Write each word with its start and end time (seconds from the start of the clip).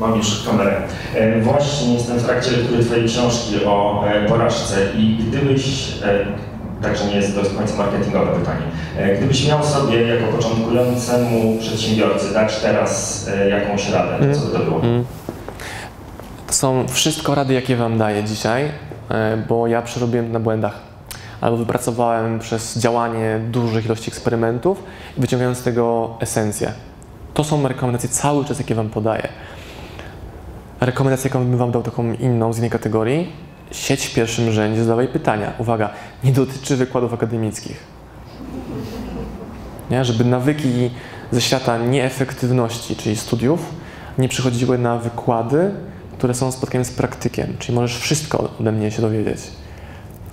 Mam 0.00 0.16
już 0.16 0.44
kamerę. 0.50 0.82
E, 1.14 1.40
Właśnie 1.40 1.94
jestem 1.94 2.18
w 2.18 2.24
trakcie 2.24 2.50
lektury 2.50 2.84
Twojej 2.84 3.08
książki 3.08 3.64
o 3.64 4.04
e, 4.08 4.28
porażce 4.28 4.76
i 4.96 5.16
gdybyś, 5.28 5.92
e, 6.02 6.26
także 6.82 7.04
nie 7.04 7.16
jest 7.16 7.34
do 7.34 7.40
końca 7.40 7.76
marketingowe 7.76 8.32
pytanie, 8.38 8.62
gdybyś 9.16 9.48
miał 9.48 9.64
sobie 9.64 10.02
jako 10.02 10.32
początkującemu 10.32 11.58
przedsiębiorcy 11.60 12.34
dać 12.34 12.56
teraz 12.56 13.26
jakąś 13.50 13.90
radę, 13.90 14.26
to 14.34 14.40
co 14.40 14.46
by 14.46 14.52
to 14.52 14.58
było? 14.58 14.80
To 16.46 16.52
są 16.52 16.84
wszystko 16.88 17.34
rady, 17.34 17.54
jakie 17.54 17.76
Wam 17.76 17.98
daję 17.98 18.24
dzisiaj, 18.24 18.64
bo 19.48 19.66
ja 19.66 19.82
przerobiłem 19.82 20.32
na 20.32 20.40
błędach. 20.40 20.80
Albo 21.40 21.56
wypracowałem 21.56 22.38
przez 22.38 22.78
działanie 22.78 23.40
dużych 23.50 23.86
ilości 23.86 24.10
eksperymentów 24.10 24.82
i 25.18 25.20
wyciągałem 25.20 25.54
z 25.54 25.62
tego 25.62 26.14
esencję. 26.20 26.72
To 27.34 27.44
są 27.44 27.68
rekomendacje 27.68 28.08
cały 28.08 28.44
czas, 28.44 28.58
jakie 28.58 28.74
Wam 28.74 28.88
podaję. 28.88 29.28
Rekomendacja, 30.80 31.28
jaką 31.28 31.44
bym 31.44 31.56
Wam 31.56 31.72
dał 31.72 31.82
taką 31.82 32.12
inną 32.12 32.52
z 32.52 32.58
innej 32.58 32.70
kategorii, 32.70 33.32
sieć 33.70 34.06
w 34.06 34.14
pierwszym 34.14 34.52
rzędzie, 34.52 34.84
zadawaj 34.84 35.08
pytania. 35.08 35.52
Uwaga, 35.58 35.90
nie 36.24 36.32
dotyczy 36.32 36.76
wykładów 36.76 37.14
akademickich. 37.14 37.84
Nie? 39.90 40.04
Żeby 40.04 40.24
nawyki 40.24 40.90
ze 41.30 41.40
świata 41.40 41.78
nieefektywności, 41.78 42.96
czyli 42.96 43.16
studiów, 43.16 43.60
nie 44.18 44.28
przychodziły 44.28 44.78
na 44.78 44.98
wykłady, 44.98 45.70
które 46.18 46.34
są 46.34 46.52
spotkaniem 46.52 46.84
z 46.84 46.90
praktykiem, 46.90 47.56
czyli 47.58 47.74
możesz 47.74 47.98
wszystko 47.98 48.50
ode 48.60 48.72
mnie 48.72 48.90
się 48.90 49.02
dowiedzieć. 49.02 49.40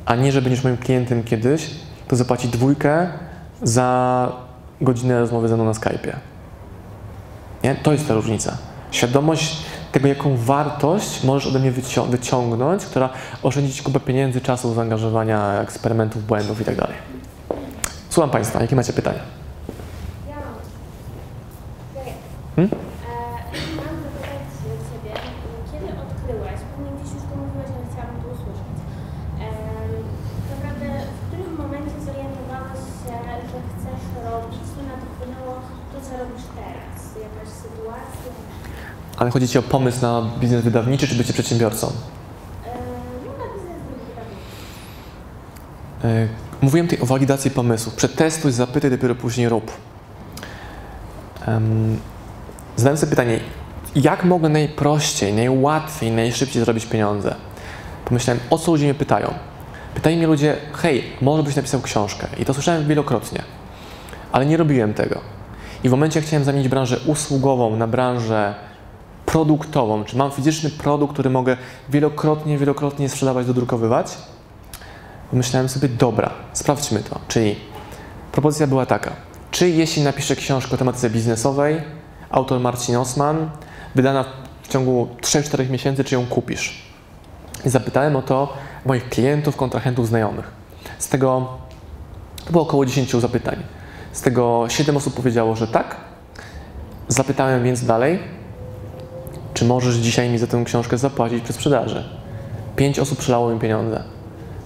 A 0.05 0.15
nie, 0.15 0.31
że 0.31 0.41
będziesz 0.41 0.63
moim 0.63 0.77
klientem 0.77 1.23
kiedyś, 1.23 1.69
to 2.07 2.15
zapłaci 2.15 2.47
dwójkę 2.47 3.07
za 3.61 4.31
godzinę 4.81 5.19
rozmowy 5.19 5.47
ze 5.47 5.55
mną 5.55 5.65
na 5.65 5.71
Skype'ie. 5.71 6.15
Nie? 7.63 7.75
To 7.75 7.91
jest 7.91 8.07
ta 8.07 8.13
różnica. 8.13 8.57
Świadomość 8.91 9.57
tego, 9.93 10.07
jaką 10.07 10.37
wartość 10.37 11.23
możesz 11.23 11.47
ode 11.49 11.59
mnie 11.59 11.71
wycią- 11.71 12.09
wyciągnąć, 12.09 12.85
która 12.85 13.09
oszczędzi 13.43 13.73
Ci 13.73 13.83
kupę 13.83 13.99
pieniędzy, 13.99 14.41
czasu, 14.41 14.73
zaangażowania, 14.73 15.61
eksperymentów, 15.61 16.25
błędów 16.27 16.59
itd. 16.59 16.87
Słucham 18.09 18.29
Państwa, 18.29 18.61
jakie 18.61 18.75
macie 18.75 18.93
pytania? 18.93 19.19
Ja 20.29 20.35
mam. 20.35 20.55
Czekaj. 21.95 22.13
Hmm? 22.55 22.71
E, 22.73 22.77
mam 23.79 23.93
zapytać 24.05 24.43
Ciebie, 24.89 25.13
kiedy 25.71 25.87
odkryłeś, 26.03 26.59
pewnie 26.69 26.91
gdzieś 26.97 27.11
już 27.15 27.23
to 27.29 27.33
mówiłeś, 27.41 27.69
ale 27.75 27.85
chciałabym 27.89 28.17
to 28.23 28.27
usłyszeć. 28.35 28.77
E, 29.43 29.47
tak 30.49 30.57
naprawdę 30.57 30.87
w 31.15 31.19
którym 31.27 31.51
momencie 31.63 31.97
zorientowałeś 32.07 32.81
się, 33.01 33.15
że 33.51 33.57
chcesz 33.69 34.03
robić, 34.27 34.61
co 34.71 34.79
na 34.89 34.95
to 35.01 35.05
wpłynęło 35.13 35.53
to, 35.91 35.97
co 36.05 36.11
robisz 36.21 36.45
teraz? 36.59 36.99
Jakaś 37.25 37.49
sytuacja? 37.63 38.31
Ale 39.23 39.31
chodzi 39.31 39.47
Ci 39.47 39.57
o 39.57 39.61
pomysł 39.61 40.01
na 40.01 40.21
biznes 40.39 40.63
wydawniczy, 40.63 41.07
czy 41.07 41.15
bycie 41.15 41.33
przedsiębiorcą? 41.33 41.91
E. 46.03 46.19
Yy, 46.19 46.27
Mówiłem 46.61 46.87
tutaj 46.87 47.03
o 47.03 47.05
walidacji 47.05 47.51
pomysłów. 47.51 47.95
Przetestuj, 47.95 48.51
zapytaj, 48.51 48.91
dopiero 48.91 49.15
później 49.15 49.49
rób. 49.49 49.71
Zadałem 52.75 52.97
sobie 52.97 53.09
pytanie, 53.09 53.39
jak 53.95 54.23
mogę 54.23 54.49
najprościej, 54.49 55.33
najłatwiej, 55.33 56.11
najszybciej 56.11 56.63
zrobić 56.63 56.85
pieniądze? 56.85 57.35
Pomyślałem, 58.05 58.39
o 58.49 58.57
co 58.57 58.71
ludzie 58.71 58.83
mnie 58.83 58.93
pytają. 58.93 59.33
Pytają 59.95 60.17
mnie 60.17 60.27
ludzie, 60.27 60.55
hej, 60.73 61.03
może 61.21 61.43
byś 61.43 61.55
napisał 61.55 61.81
książkę. 61.81 62.27
I 62.39 62.45
to 62.45 62.53
słyszałem 62.53 62.87
wielokrotnie, 62.87 63.41
ale 64.31 64.45
nie 64.45 64.57
robiłem 64.57 64.93
tego. 64.93 65.21
I 65.83 65.89
w 65.89 65.91
momencie, 65.91 66.19
jak 66.19 66.27
chciałem 66.27 66.43
zamienić 66.43 66.67
branżę 66.67 66.99
usługową 67.05 67.75
na 67.75 67.87
branżę 67.87 68.72
produktową, 69.33 70.03
czy 70.03 70.17
mam 70.17 70.31
fizyczny 70.31 70.69
produkt, 70.69 71.13
który 71.13 71.29
mogę 71.29 71.57
wielokrotnie, 71.89 72.57
wielokrotnie 72.57 73.09
sprzedawać, 73.09 73.47
dodrukowywać, 73.47 74.17
pomyślałem 75.29 75.69
sobie, 75.69 75.89
dobra, 75.89 76.29
sprawdźmy 76.53 77.03
to. 77.03 77.19
Czyli 77.27 77.55
propozycja 78.31 78.67
była 78.67 78.85
taka, 78.85 79.11
czy 79.51 79.69
jeśli 79.69 80.03
napiszę 80.03 80.35
książkę 80.35 80.73
o 80.73 80.77
tematyce 80.77 81.09
biznesowej, 81.09 81.81
autor 82.29 82.59
Marcin 82.59 82.95
Osman, 82.95 83.49
wydana 83.95 84.25
w 84.63 84.67
ciągu 84.67 85.07
3-4 85.21 85.69
miesięcy, 85.69 86.03
czy 86.03 86.15
ją 86.15 86.25
kupisz? 86.25 86.83
I 87.65 87.69
zapytałem 87.69 88.15
o 88.15 88.21
to 88.21 88.53
moich 88.85 89.09
klientów, 89.09 89.55
kontrahentów, 89.55 90.07
znajomych. 90.07 90.51
Z 90.99 91.07
tego 91.07 91.57
było 92.51 92.63
około 92.63 92.85
10 92.85 93.11
zapytań. 93.11 93.63
Z 94.11 94.21
tego 94.21 94.65
7 94.69 94.97
osób 94.97 95.13
powiedziało, 95.13 95.55
że 95.55 95.67
tak. 95.67 95.95
Zapytałem 97.07 97.63
więc 97.63 97.85
dalej, 97.85 98.42
czy 99.53 99.65
możesz 99.65 99.95
dzisiaj 99.95 100.29
mi 100.29 100.37
za 100.37 100.47
tę 100.47 100.63
książkę 100.65 100.97
zapłacić 100.97 101.43
przy 101.43 101.53
sprzedaży? 101.53 102.03
5 102.75 102.99
osób 102.99 103.17
przelało 103.17 103.49
mi 103.49 103.59
pieniądze. 103.59 104.03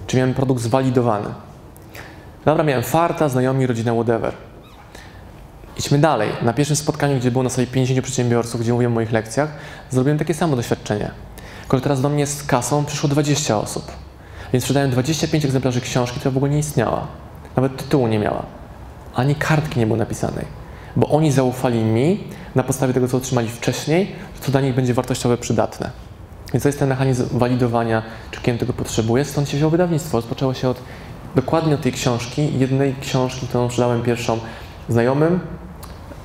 Czy 0.06 0.16
miałem 0.16 0.34
produkt 0.34 0.62
zwalidowany? 0.62 1.28
Dobra, 2.44 2.64
miałem 2.64 2.82
farta, 2.82 3.28
znajomi, 3.28 3.66
rodzina, 3.66 3.94
whatever. 3.94 4.32
Idźmy 5.78 5.98
dalej. 5.98 6.30
Na 6.42 6.52
pierwszym 6.52 6.76
spotkaniu, 6.76 7.16
gdzie 7.16 7.30
było 7.30 7.44
na 7.44 7.50
sali 7.50 7.66
50 7.66 8.02
przedsiębiorców, 8.02 8.60
gdzie 8.60 8.72
mówiłem 8.72 8.92
o 8.92 8.94
moich 8.94 9.12
lekcjach, 9.12 9.48
zrobiłem 9.90 10.18
takie 10.18 10.34
samo 10.34 10.56
doświadczenie. 10.56 11.10
Tylko 11.60 11.80
teraz 11.80 12.00
do 12.00 12.08
mnie 12.08 12.26
z 12.26 12.42
kasą 12.42 12.84
przyszło 12.84 13.08
20 13.08 13.58
osób. 13.58 13.92
Więc 14.52 14.64
sprzedałem 14.64 14.90
25 14.90 15.44
egzemplarzy 15.44 15.80
książki, 15.80 16.20
która 16.20 16.32
w 16.32 16.36
ogóle 16.36 16.52
nie 16.52 16.58
istniała. 16.58 17.06
Nawet 17.56 17.76
tytułu 17.76 18.06
nie 18.06 18.18
miała. 18.18 18.42
Ani 19.14 19.34
kartki 19.34 19.78
nie 19.78 19.86
było 19.86 19.96
napisanej. 19.96 20.44
Bo 20.96 21.08
oni 21.08 21.32
zaufali 21.32 21.84
mi 21.84 22.24
na 22.54 22.62
podstawie 22.62 22.94
tego, 22.94 23.08
co 23.08 23.16
otrzymali 23.16 23.48
wcześniej, 23.48 24.12
to 24.40 24.52
dla 24.52 24.60
nich 24.60 24.74
będzie 24.74 24.94
wartościowe, 24.94 25.36
przydatne. 25.36 25.90
Więc 26.52 26.62
to 26.62 26.68
jest 26.68 26.78
ten 26.78 26.88
mechanizm 26.88 27.38
walidowania, 27.38 28.02
czy 28.30 28.40
klient 28.40 28.60
tego 28.60 28.72
potrzebuje. 28.72 29.24
Stąd 29.24 29.48
się 29.48 29.56
wzięło 29.56 29.70
wydawnictwo. 29.70 30.18
Rozpoczęło 30.18 30.54
się 30.54 30.68
od 30.68 30.80
dokładnie 31.34 31.74
od 31.74 31.80
tej 31.80 31.92
książki, 31.92 32.58
jednej 32.58 32.94
książki, 33.00 33.46
którą 33.46 33.68
sprzedałem 33.68 34.02
pierwszą 34.02 34.38
znajomym, 34.88 35.40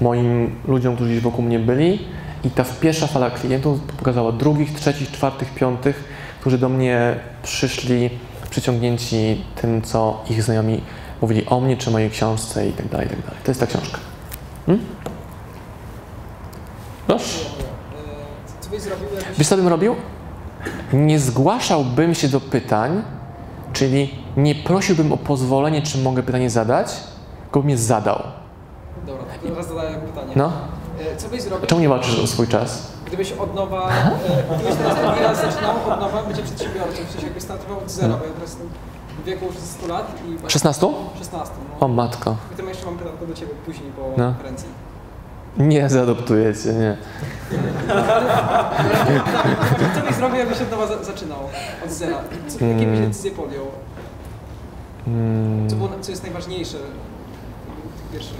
moim 0.01 0.55
ludziom, 0.67 0.95
którzy 0.95 1.11
gdzieś 1.11 1.23
wokół 1.23 1.45
mnie 1.45 1.59
byli. 1.59 1.99
I 2.43 2.49
ta 2.49 2.65
pierwsza 2.81 3.07
fala 3.07 3.31
klientów 3.31 3.79
pokazała 3.79 4.31
drugich, 4.31 4.73
trzecich, 4.73 5.11
czwartych, 5.11 5.53
piątych, 5.53 6.03
którzy 6.39 6.57
do 6.57 6.69
mnie 6.69 7.15
przyszli 7.43 8.09
przyciągnięci 8.49 9.45
tym, 9.61 9.81
co 9.81 10.23
ich 10.29 10.43
znajomi 10.43 10.81
mówili 11.21 11.45
o 11.45 11.59
mnie, 11.59 11.77
czy 11.77 11.91
mojej 11.91 12.09
książce 12.09 12.67
i 12.67 12.71
tak 12.71 12.87
dalej, 12.87 13.07
i 13.07 13.09
tak 13.09 13.21
dalej. 13.21 13.39
To 13.43 13.51
jest 13.51 13.59
ta 13.59 13.67
książka. 13.67 13.97
Hmm? 14.65 14.85
Proszę. 17.07 17.39
Co 18.61 18.69
byś 18.69 18.72
zrobił, 18.72 18.72
jakbyś... 18.72 18.72
Wiesz, 19.37 19.47
co 19.47 19.57
bym 19.57 19.67
robił? 19.67 19.95
Nie 20.93 21.19
zgłaszałbym 21.19 22.15
się 22.15 22.27
do 22.27 22.39
pytań, 22.41 23.01
czyli 23.73 24.15
nie 24.37 24.55
prosiłbym 24.55 25.11
o 25.11 25.17
pozwolenie, 25.17 25.81
czy 25.81 25.97
mogę 25.97 26.23
pytanie 26.23 26.49
zadać, 26.49 26.93
tylko 27.43 27.59
bym 27.59 27.69
je 27.69 27.77
zadał. 27.77 28.19
Dobra, 29.05 29.23
to 29.43 29.49
teraz 29.49 29.67
zadaję 29.67 29.95
pytanie. 29.95 30.33
No? 30.35 30.51
E, 31.13 31.15
Co 31.17 31.29
byś 31.29 31.41
zrobił, 31.41 31.67
Czemu 31.67 31.81
nie 31.81 31.89
walczysz 31.89 32.19
o 32.19 32.27
swój 32.27 32.47
czas? 32.47 32.91
gdybyś 33.07 33.31
od 33.31 33.55
nowa, 33.55 33.89
e, 33.89 34.55
gdybyś 34.55 34.75
teraz 34.75 34.97
raz 35.21 35.41
zaczynał 35.53 35.75
od 35.93 35.99
nowa 35.99 36.23
bycie 36.23 36.43
przedsiębiorcą, 36.43 36.91
w 37.07 37.11
sensie 37.11 37.25
jakbyś 37.27 37.43
startował 37.43 37.77
od 37.77 37.91
zera, 37.91 38.07
bo 38.17 38.25
ja 38.25 38.31
teraz 38.31 38.49
jestem 38.49 38.69
w 39.21 39.23
wieku 39.25 39.45
już 39.45 39.55
100 39.55 39.87
lat 39.87 40.11
i... 40.47 40.51
16? 40.51 40.87
16, 41.19 41.53
O 41.79 41.87
no. 41.87 41.93
matko. 41.93 42.35
I 42.53 42.55
to 42.61 42.63
jeszcze 42.69 42.85
mam 42.85 42.97
pytanko 42.97 43.25
do 43.25 43.33
Ciebie 43.33 43.51
później 43.65 43.91
po 43.91 44.01
No. 44.17 44.25
konferencji. 44.25 44.67
Nie 45.57 45.89
zaadoptuję 45.89 46.53
cię, 46.55 46.73
nie. 46.73 46.97
Co 49.95 50.01
byś 50.07 50.15
zrobił, 50.15 50.37
jakbyś 50.37 50.61
od 50.61 50.71
nowa 50.71 50.87
za 50.87 51.03
zaczynał 51.03 51.39
od 51.85 51.91
zera? 51.91 52.17
Co, 52.47 52.65
jakie 52.65 52.85
byś 52.85 52.99
decyzje 52.99 53.31
podjął? 53.31 53.65
Mm. 55.07 55.69
Co, 55.69 55.75
było, 55.75 55.89
co 56.01 56.11
jest 56.11 56.23
najważniejsze 56.23 56.77
w 56.77 58.01
tych 58.01 58.11
pierwszych? 58.11 58.37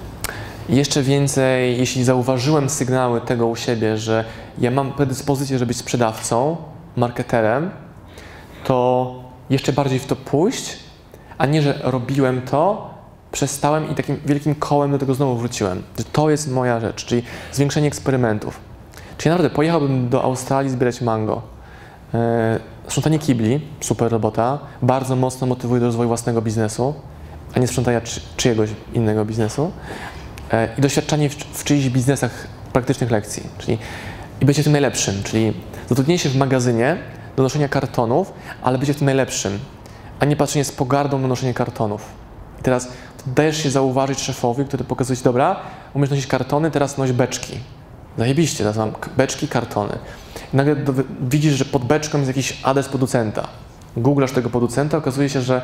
Jeszcze 0.70 1.02
więcej, 1.02 1.78
jeśli 1.78 2.04
zauważyłem 2.04 2.70
sygnały 2.70 3.22
tego 3.22 3.48
u 3.48 3.56
siebie, 3.56 3.98
że 3.98 4.26
ja 4.60 4.72
mam 4.72 4.94
predyspozycję, 4.94 5.58
żeby 5.58 5.68
być 5.68 5.78
sprzedawcą, 5.78 6.58
marketerem, 6.96 7.72
to 8.64 9.16
jeszcze 9.50 9.74
bardziej 9.74 10.00
w 10.00 10.06
to 10.06 10.16
pójść, 10.16 10.80
a 11.38 11.46
nie, 11.46 11.62
że 11.62 11.80
robiłem 11.84 12.42
to, 12.42 12.93
przestałem 13.34 13.92
i 13.92 13.96
takim 13.96 14.20
wielkim 14.26 14.56
kołem 14.56 14.92
do 14.92 14.98
tego 14.98 15.14
znowu 15.14 15.38
wróciłem. 15.38 15.84
Że 15.98 16.04
to 16.04 16.30
jest 16.30 16.52
moja 16.52 16.80
rzecz, 16.80 17.06
czyli 17.06 17.24
zwiększenie 17.52 17.88
eksperymentów. 17.88 18.60
Czyli 19.18 19.30
naprawdę 19.30 19.56
pojechałbym 19.56 20.10
do 20.10 20.24
Australii 20.24 20.72
zbierać 20.72 21.02
mango. 21.02 21.42
E, 22.14 22.60
sprzątanie 22.88 23.20
kibli, 23.20 23.62
super 23.82 24.12
robota, 24.12 24.60
bardzo 24.82 25.16
mocno 25.16 25.48
motywuje 25.48 25.80
do 25.80 25.86
rozwoju 25.86 26.08
własnego 26.08 26.42
biznesu, 26.42 26.94
a 27.56 27.60
nie 27.60 27.68
sprzątania 27.68 28.02
czy, 28.02 28.22
czyjegoś 28.38 28.70
innego 28.94 29.26
biznesu. 29.26 29.72
E, 30.52 30.70
I 30.78 30.82
doświadczanie 30.82 31.30
w, 31.30 31.36
w 31.36 31.64
czyichś 31.64 31.90
biznesach 31.90 32.48
praktycznych 32.74 33.12
lekcji, 33.12 33.44
czyli 33.58 33.78
i 34.42 34.46
bycie 34.46 34.64
tym 34.64 34.72
najlepszym, 34.72 35.24
czyli 35.24 35.54
zatrudnienie 35.90 36.20
się 36.20 36.30
w 36.30 36.36
magazynie 36.36 36.98
do 37.36 37.44
noszenia 37.44 37.68
kartonów, 37.70 38.34
ale 38.62 38.78
bycie 38.78 38.94
w 38.94 38.98
tym 38.98 39.06
najlepszym, 39.06 39.60
a 40.20 40.26
nie 40.26 40.36
patrzenie 40.36 40.66
z 40.66 40.72
pogardą 40.72 41.20
na 41.20 41.28
noszenie 41.28 41.54
kartonów. 41.54 42.06
I 42.60 42.64
teraz 42.64 42.88
dajesz 43.28 43.64
się 43.64 43.70
zauważyć 43.70 44.20
szefowi, 44.22 44.66
który 44.66 44.84
pokazuje 44.84 45.18
ci, 45.18 45.24
dobra, 45.24 45.56
umiesz 45.94 46.10
nosić 46.10 46.28
kartony, 46.28 46.72
teraz 46.72 46.98
noś 46.98 47.12
beczki. 47.12 47.60
Zajebiście, 48.18 48.64
k- 48.74 49.10
beczki, 49.18 49.48
kartony. 49.48 49.98
I 50.54 50.58
nagle 50.58 50.76
do, 50.76 50.94
widzisz, 51.22 51.54
że 51.54 51.66
pod 51.66 51.86
beczką 51.86 52.18
jest 52.18 52.28
jakiś 52.28 52.60
adres 52.64 52.88
producenta. 52.88 53.48
Googlasz 53.98 54.32
tego 54.32 54.50
producenta, 54.50 54.98
okazuje 54.98 55.30
się, 55.30 55.42
że 55.42 55.62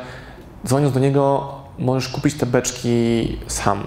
dzwoniąc 0.66 0.94
do 0.94 1.00
niego 1.00 1.54
możesz 1.78 2.08
kupić 2.08 2.34
te 2.34 2.46
beczki 2.46 3.38
sam. 3.46 3.86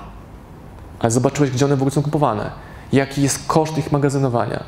Ale 1.00 1.12
zobaczyłeś, 1.12 1.52
gdzie 1.52 1.66
one 1.66 1.76
w 1.76 1.80
ogóle 1.80 1.92
są 1.92 2.04
kupowane. 2.04 2.52
Jaki 2.94 3.22
jest 3.22 3.48
koszt 3.48 3.78
ich 3.78 3.92
magazynowania. 3.92 4.64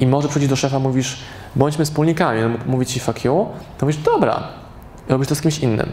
I 0.00 0.06
może 0.06 0.28
przychodzić 0.28 0.48
do 0.48 0.56
szefa, 0.56 0.78
mówisz, 0.78 1.18
bądźmy 1.56 1.84
wspólnikami, 1.84 2.42
on 2.42 2.58
mówi 2.66 2.86
ci 2.86 3.00
fuck 3.00 3.24
you, 3.24 3.46
to 3.78 3.86
mówisz, 3.86 3.96
dobra, 4.02 4.42
robisz 5.08 5.28
to 5.28 5.34
z 5.34 5.40
kimś 5.40 5.58
innym. 5.58 5.92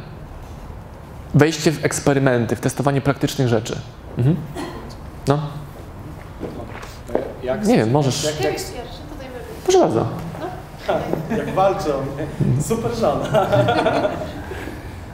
Wejście 1.34 1.72
w 1.72 1.86
eksperymenty, 1.86 2.56
w 2.56 2.60
testowanie 2.60 3.02
praktycznych 3.02 3.48
rzeczy. 3.48 3.76
Mhm. 4.18 4.36
No, 5.28 5.40
Jak, 7.44 7.66
nie 7.68 7.78
wiem, 7.78 7.92
możesz. 7.92 8.24
Jak, 8.24 8.42
jak. 8.42 8.56
Proszę 9.64 9.80
bardzo. 9.80 10.06
jak 11.38 11.54
walczą. 11.54 11.90
Super 12.68 12.96
żona. 12.96 13.26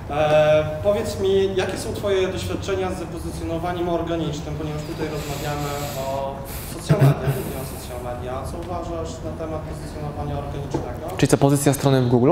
E, 0.10 0.66
powiedz 0.84 1.20
mi, 1.20 1.56
jakie 1.56 1.78
są 1.78 1.94
Twoje 1.94 2.28
doświadczenia 2.28 2.92
z 2.92 3.04
pozycjonowaniem 3.04 3.90
organicznym, 3.90 4.56
ponieważ 4.56 4.82
tutaj 4.82 5.08
rozmawiamy 5.08 5.70
o 6.00 6.36
social 6.74 6.98
media, 6.98 7.28
głównie 7.36 7.58
o 7.62 7.82
social 7.82 8.14
media. 8.16 8.44
Co 8.52 8.58
uważasz 8.58 9.10
na 9.24 9.46
temat 9.46 9.62
pozycjonowania 9.62 10.38
organicznego? 10.38 11.18
Czyli 11.18 11.28
co, 11.28 11.38
pozycja 11.38 11.74
strony 11.74 12.02
w 12.02 12.08
Google? 12.08 12.32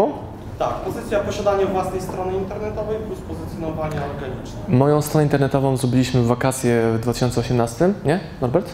Tak, 0.59 0.73
pozycja 0.73 1.19
posiadania 1.19 1.65
własnej 1.65 2.01
strony 2.01 2.33
internetowej 2.37 2.97
plus 2.99 3.19
pozycjonowanie 3.19 3.97
organiczne. 4.15 4.59
Moją 4.67 5.01
stronę 5.01 5.23
internetową 5.23 5.77
zrobiliśmy 5.77 6.21
w 6.21 6.27
wakacje 6.27 6.91
w 6.93 6.99
2018, 6.99 7.93
nie, 8.05 8.19
Norbert? 8.41 8.69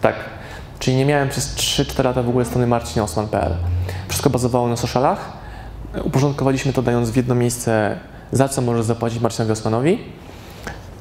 Tak. 0.00 0.14
Czyli 0.78 0.96
nie 0.96 1.06
miałem 1.06 1.28
przez 1.28 1.56
3-4 1.56 2.04
lata 2.04 2.22
w 2.22 2.28
ogóle 2.28 2.44
strony 2.44 2.66
marcinosman.pl. 2.66 3.54
Wszystko 4.08 4.30
bazowało 4.30 4.68
na 4.68 4.76
socialach. 4.76 5.32
Uporządkowaliśmy 6.04 6.72
to 6.72 6.82
dając 6.82 7.10
w 7.10 7.16
jedno 7.16 7.34
miejsce, 7.34 7.98
za 8.32 8.48
co 8.48 8.62
możesz 8.62 8.84
zapłacić 8.84 9.20
Marcinowi 9.20 9.52
Osmanowi. 9.52 9.98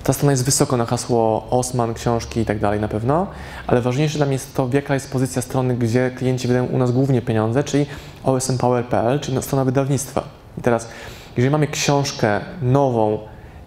Ta 0.03 0.13
strona 0.13 0.31
jest 0.31 0.45
wysoko 0.45 0.77
na 0.77 0.85
hasło 0.85 1.47
Osman, 1.49 1.93
książki 1.93 2.39
i 2.39 2.45
tak 2.45 2.59
dalej 2.59 2.79
na 2.79 2.87
pewno, 2.87 3.27
ale 3.67 3.81
ważniejsze 3.81 4.17
dla 4.17 4.25
mnie 4.25 4.33
jest 4.33 4.55
to, 4.55 4.69
jaka 4.73 4.93
jest 4.93 5.11
pozycja 5.11 5.41
strony, 5.41 5.75
gdzie 5.75 6.11
klienci 6.17 6.47
wydają 6.47 6.65
u 6.65 6.77
nas 6.77 6.91
głównie 6.91 7.21
pieniądze, 7.21 7.63
czyli 7.63 7.85
osmpower.pl, 8.23 9.19
czyli 9.19 9.43
strona 9.43 9.65
wydawnictwa. 9.65 10.23
I 10.57 10.61
teraz, 10.61 10.87
jeżeli 11.37 11.51
mamy 11.51 11.67
książkę 11.67 12.41
nową, 12.61 13.19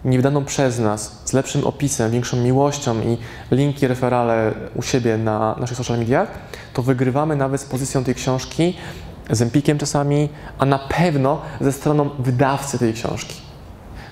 niewydaną 0.05 0.45
przez 0.45 0.79
nas, 0.79 1.21
z 1.25 1.33
lepszym 1.33 1.63
opisem, 1.63 2.11
większą 2.11 2.37
miłością 2.37 3.01
i 3.01 3.17
linki, 3.51 3.87
referale 3.87 4.53
u 4.75 4.81
siebie 4.81 5.17
na 5.17 5.55
naszych 5.59 5.77
social 5.77 5.99
mediach, 5.99 6.29
to 6.73 6.81
wygrywamy 6.81 7.35
nawet 7.35 7.61
z 7.61 7.65
pozycją 7.65 8.03
tej 8.03 8.15
książki, 8.15 8.77
z 9.29 9.41
Empikiem 9.41 9.77
czasami, 9.77 10.29
a 10.57 10.65
na 10.65 10.79
pewno 10.79 11.41
ze 11.61 11.71
stroną 11.71 12.09
wydawcy 12.19 12.79
tej 12.79 12.93
książki. 12.93 13.46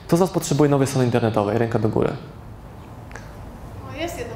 To 0.07 0.17
z 0.17 0.19
Was 0.19 0.29
potrzebuje 0.29 0.69
nowej 0.69 0.87
strony 0.87 1.05
internetowej, 1.05 1.57
ręka 1.57 1.79
do 1.79 1.89
góry. 1.89 2.13
O, 3.91 3.95
jest 3.95 4.17
jedna. 4.19 4.33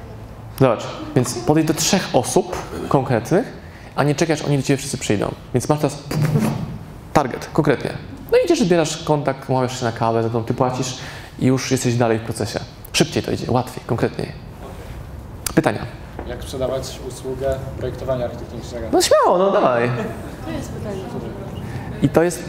Zobacz, 0.60 0.84
więc 1.16 1.34
podejdź 1.34 1.68
do 1.68 1.74
trzech 1.74 2.10
osób 2.14 2.56
konkretnych, 2.88 3.54
a 3.96 4.04
nie 4.04 4.16
czekasz, 4.16 4.42
oni 4.42 4.58
do 4.58 4.64
Ciebie 4.64 4.78
wszyscy 4.78 4.98
przyjdą. 4.98 5.32
Więc 5.54 5.70
masz 5.70 5.80
teraz 5.80 6.04
target, 7.14 7.50
konkretnie. 7.54 7.94
No 8.32 8.38
i 8.38 8.46
idziesz, 8.46 8.60
zbierasz 8.60 9.04
kontakt, 9.04 9.50
umawiasz 9.50 9.80
się 9.80 9.86
na 9.86 9.92
kawę, 9.92 10.24
za 10.24 10.30
którą 10.30 10.44
Ty 10.44 10.54
płacisz 10.54 10.98
i 11.40 11.46
już 11.46 11.72
jesteś 11.72 11.96
dalej 11.96 12.20
w 12.20 12.22
procesie. 12.22 12.60
Szybciej 12.94 13.24
to 13.24 13.32
idzie, 13.32 13.52
łatwiej, 13.52 13.84
konkretniej. 13.86 14.32
Pytania? 15.56 15.86
Jak 16.28 16.44
sprzedawać 16.44 17.00
usługę 17.08 17.56
projektowania 17.78 18.26
architektonicznego? 18.26 18.88
No 18.92 19.02
śmiało, 19.02 19.38
no 19.38 19.52
dawaj. 19.52 19.92
To 20.46 20.52
jest 20.52 20.72
pytanie. 20.72 21.02
I 22.02 22.10
to 22.10 22.24
jest 22.24 22.44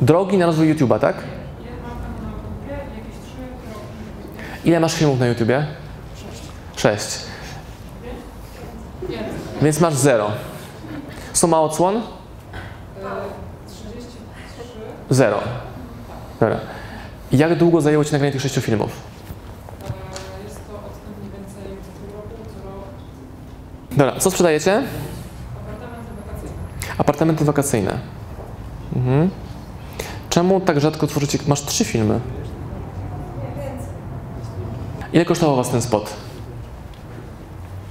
drogi 0.00 0.38
na 0.38 0.46
rozwój 0.46 0.74
YouTube'a, 0.74 0.98
tak? 0.98 1.16
Ile 4.64 4.80
masz 4.80 4.94
filmów 4.94 5.20
na 5.20 5.26
YouTubie? 5.26 5.66
Sześć. 6.76 7.18
Więc 9.62 9.80
masz 9.80 9.94
zero. 9.94 10.30
Suma 11.32 11.60
odsłon? 11.60 12.02
Zero. 15.10 15.40
Dobra. 16.40 16.60
Jak 17.32 17.58
długo 17.58 17.80
zajęło 17.80 18.04
Ci 18.04 18.12
nagranie 18.12 18.32
tych 18.32 18.40
sześciu 18.40 18.60
filmów? 18.60 18.90
Jest 20.44 20.56
to 20.66 20.72
mniej 21.20 21.30
więcej 21.32 21.76
roku, 22.14 22.44
co 22.54 22.70
rok. 22.70 22.84
Dobra, 23.90 24.20
co 24.20 24.30
sprzedajecie? 24.30 24.82
Apartamenty 25.68 26.12
wakacyjne. 26.26 26.54
Apartamenty 26.98 27.44
wakacyjne. 27.44 27.98
Mhm. 28.96 29.30
Czemu 30.34 30.60
tak 30.60 30.80
rzadko 30.80 31.06
tworzycie? 31.06 31.38
Masz 31.46 31.62
trzy 31.62 31.84
filmy. 31.84 32.20
Ile 35.12 35.24
kosztował 35.24 35.56
Was 35.56 35.70
ten 35.70 35.82
spot? 35.82 36.12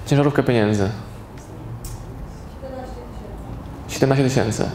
Ciężarówka 0.07 0.43
pieniędzy. 0.43 0.89
17 3.89 4.23
tysięcy. 4.23 4.65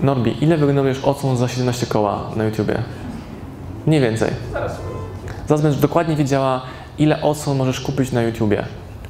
Norbi, 0.00 0.44
ile 0.44 0.56
wygenerujesz 0.56 1.04
odsłon 1.04 1.36
za 1.36 1.48
17 1.48 1.86
koła 1.86 2.30
na 2.36 2.44
YouTubie? 2.44 2.82
Mniej 3.86 4.00
więcej. 4.00 4.30
Zaraz 5.48 5.62
będziesz 5.62 5.80
dokładnie 5.80 6.16
wiedziała, 6.16 6.62
ile 6.98 7.22
odsłon 7.22 7.56
możesz 7.56 7.80
kupić 7.80 8.12
na 8.12 8.22
YouTubie 8.22 8.64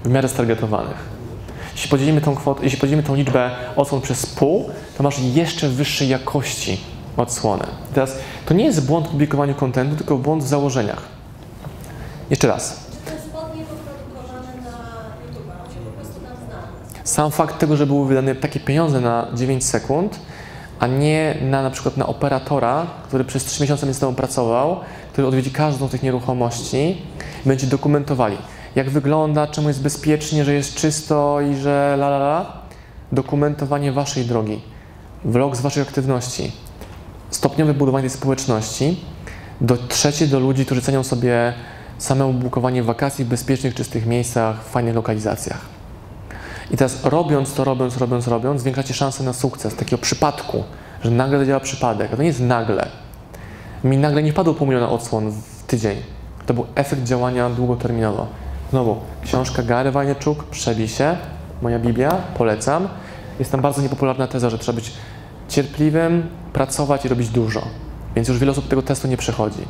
w 0.04 0.08
miarę 0.08 0.28
stargetowanych. 0.28 0.96
Jeśli 1.72 1.90
podzielimy 1.90 2.20
tą 2.20 2.36
kwotę, 2.36 2.64
jeśli 2.64 2.78
podzielimy 2.78 3.02
tą 3.02 3.14
liczbę 3.14 3.50
odsłon 3.76 4.00
przez 4.00 4.26
pół, 4.26 4.70
to 4.96 5.02
masz 5.02 5.18
jeszcze 5.18 5.68
wyższej 5.68 6.08
jakości 6.08 6.89
odsłonę. 7.16 7.66
Teraz 7.94 8.16
to 8.46 8.54
nie 8.54 8.64
jest 8.64 8.86
błąd 8.86 9.06
w 9.06 9.10
publikowaniu 9.10 9.54
kontentu, 9.54 9.96
tylko 9.96 10.16
błąd 10.16 10.44
w 10.44 10.46
założeniach. 10.46 11.02
Jeszcze 12.30 12.48
raz. 12.48 12.90
Sam 17.04 17.30
fakt 17.30 17.58
tego, 17.58 17.76
że 17.76 17.86
były 17.86 18.08
wydane 18.08 18.34
takie 18.34 18.60
pieniądze 18.60 19.00
na 19.00 19.26
9 19.34 19.66
sekund, 19.66 20.18
a 20.80 20.86
nie 20.86 21.34
na 21.42 21.62
na 21.62 21.70
przykład 21.70 21.96
na 21.96 22.06
operatora, 22.06 22.86
który 23.08 23.24
przez 23.24 23.44
3 23.44 23.62
miesiące 23.62 23.86
będzie 23.86 23.98
z 23.98 24.14
pracował, 24.14 24.80
który 25.12 25.26
odwiedzi 25.26 25.50
każdą 25.50 25.88
z 25.88 25.90
tych 25.90 26.02
nieruchomości 26.02 27.02
będzie 27.46 27.66
dokumentowali, 27.66 28.36
jak 28.74 28.90
wygląda, 28.90 29.46
czemu 29.46 29.68
jest 29.68 29.82
bezpiecznie, 29.82 30.44
że 30.44 30.54
jest 30.54 30.74
czysto 30.74 31.40
i 31.40 31.56
że 31.56 31.94
la 31.96 32.06
la 32.06 32.16
la. 32.16 32.52
Dokumentowanie 33.12 33.92
waszej 33.92 34.24
drogi, 34.24 34.60
vlog 35.24 35.56
z 35.56 35.60
waszych 35.60 35.88
aktywności, 35.88 36.52
stopniowe 37.40 37.74
budowanie 37.74 38.10
społeczności, 38.10 39.00
dotrzecie 39.60 40.26
do 40.26 40.40
ludzi, 40.40 40.66
którzy 40.66 40.82
cenią 40.82 41.02
sobie 41.02 41.52
same 41.98 42.32
bukowanie 42.32 42.82
wakacji 42.82 43.24
w 43.24 43.28
bezpiecznych, 43.28 43.74
czystych 43.74 44.06
miejscach, 44.06 44.64
w 44.64 44.68
fajnych 44.68 44.94
lokalizacjach. 44.94 45.60
I 46.70 46.76
teraz 46.76 47.04
robiąc 47.04 47.54
to, 47.54 47.64
robiąc, 47.64 47.96
robiąc, 47.96 48.28
robiąc, 48.28 48.60
zwiększacie 48.60 48.94
szanse 48.94 49.24
na 49.24 49.32
sukces, 49.32 49.76
takiego 49.76 50.02
przypadku, 50.02 50.64
że 51.04 51.10
nagle 51.10 51.38
zadziała 51.38 51.60
przypadek. 51.60 52.12
A 52.12 52.16
to 52.16 52.22
nie 52.22 52.28
jest 52.28 52.40
nagle. 52.40 52.88
Mi 53.84 53.96
nagle 53.96 54.22
nie 54.22 54.32
wpadło 54.32 54.54
pół 54.54 54.66
miliona 54.66 54.90
odsłon 54.90 55.30
w 55.30 55.62
tydzień. 55.66 55.96
To 56.46 56.54
był 56.54 56.66
efekt 56.74 57.02
działania 57.02 57.50
długoterminowo. 57.50 58.26
Znowu, 58.70 58.96
książka 59.24 59.62
Gary 59.62 59.92
Vaynerchuk, 59.92 60.44
Przebij 60.44 60.88
się, 60.88 61.16
moja 61.62 61.78
Biblia, 61.78 62.10
polecam. 62.10 62.88
Jest 63.38 63.52
tam 63.52 63.60
bardzo 63.60 63.82
niepopularna 63.82 64.26
teza, 64.26 64.50
że 64.50 64.58
trzeba 64.58 64.76
być 64.76 64.92
cierpliwym, 65.50 66.28
pracować 66.52 67.04
i 67.04 67.08
robić 67.08 67.28
dużo. 67.28 67.62
Więc 68.16 68.28
już 68.28 68.38
wiele 68.38 68.52
osób 68.52 68.68
tego 68.68 68.82
testu 68.82 69.08
nie 69.08 69.16
przechodzi. 69.16 69.62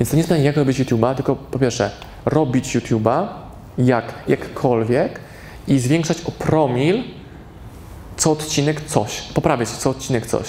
Więc 0.00 0.10
to 0.10 0.16
nie 0.16 0.20
jest 0.20 0.28
pytanie, 0.28 0.44
jak 0.44 0.56
robić 0.56 0.80
YouTube'a, 0.80 1.14
tylko 1.14 1.36
po 1.36 1.58
pierwsze, 1.58 1.90
robić 2.26 2.76
YouTube'a 2.76 3.26
jak, 3.78 4.14
jakkolwiek 4.28 5.20
i 5.68 5.78
zwiększać 5.78 6.20
o 6.20 6.30
promil 6.30 7.02
co 8.16 8.32
odcinek 8.32 8.80
coś. 8.80 9.22
Poprawiać 9.22 9.68
co 9.68 9.90
odcinek 9.90 10.26
coś. 10.26 10.46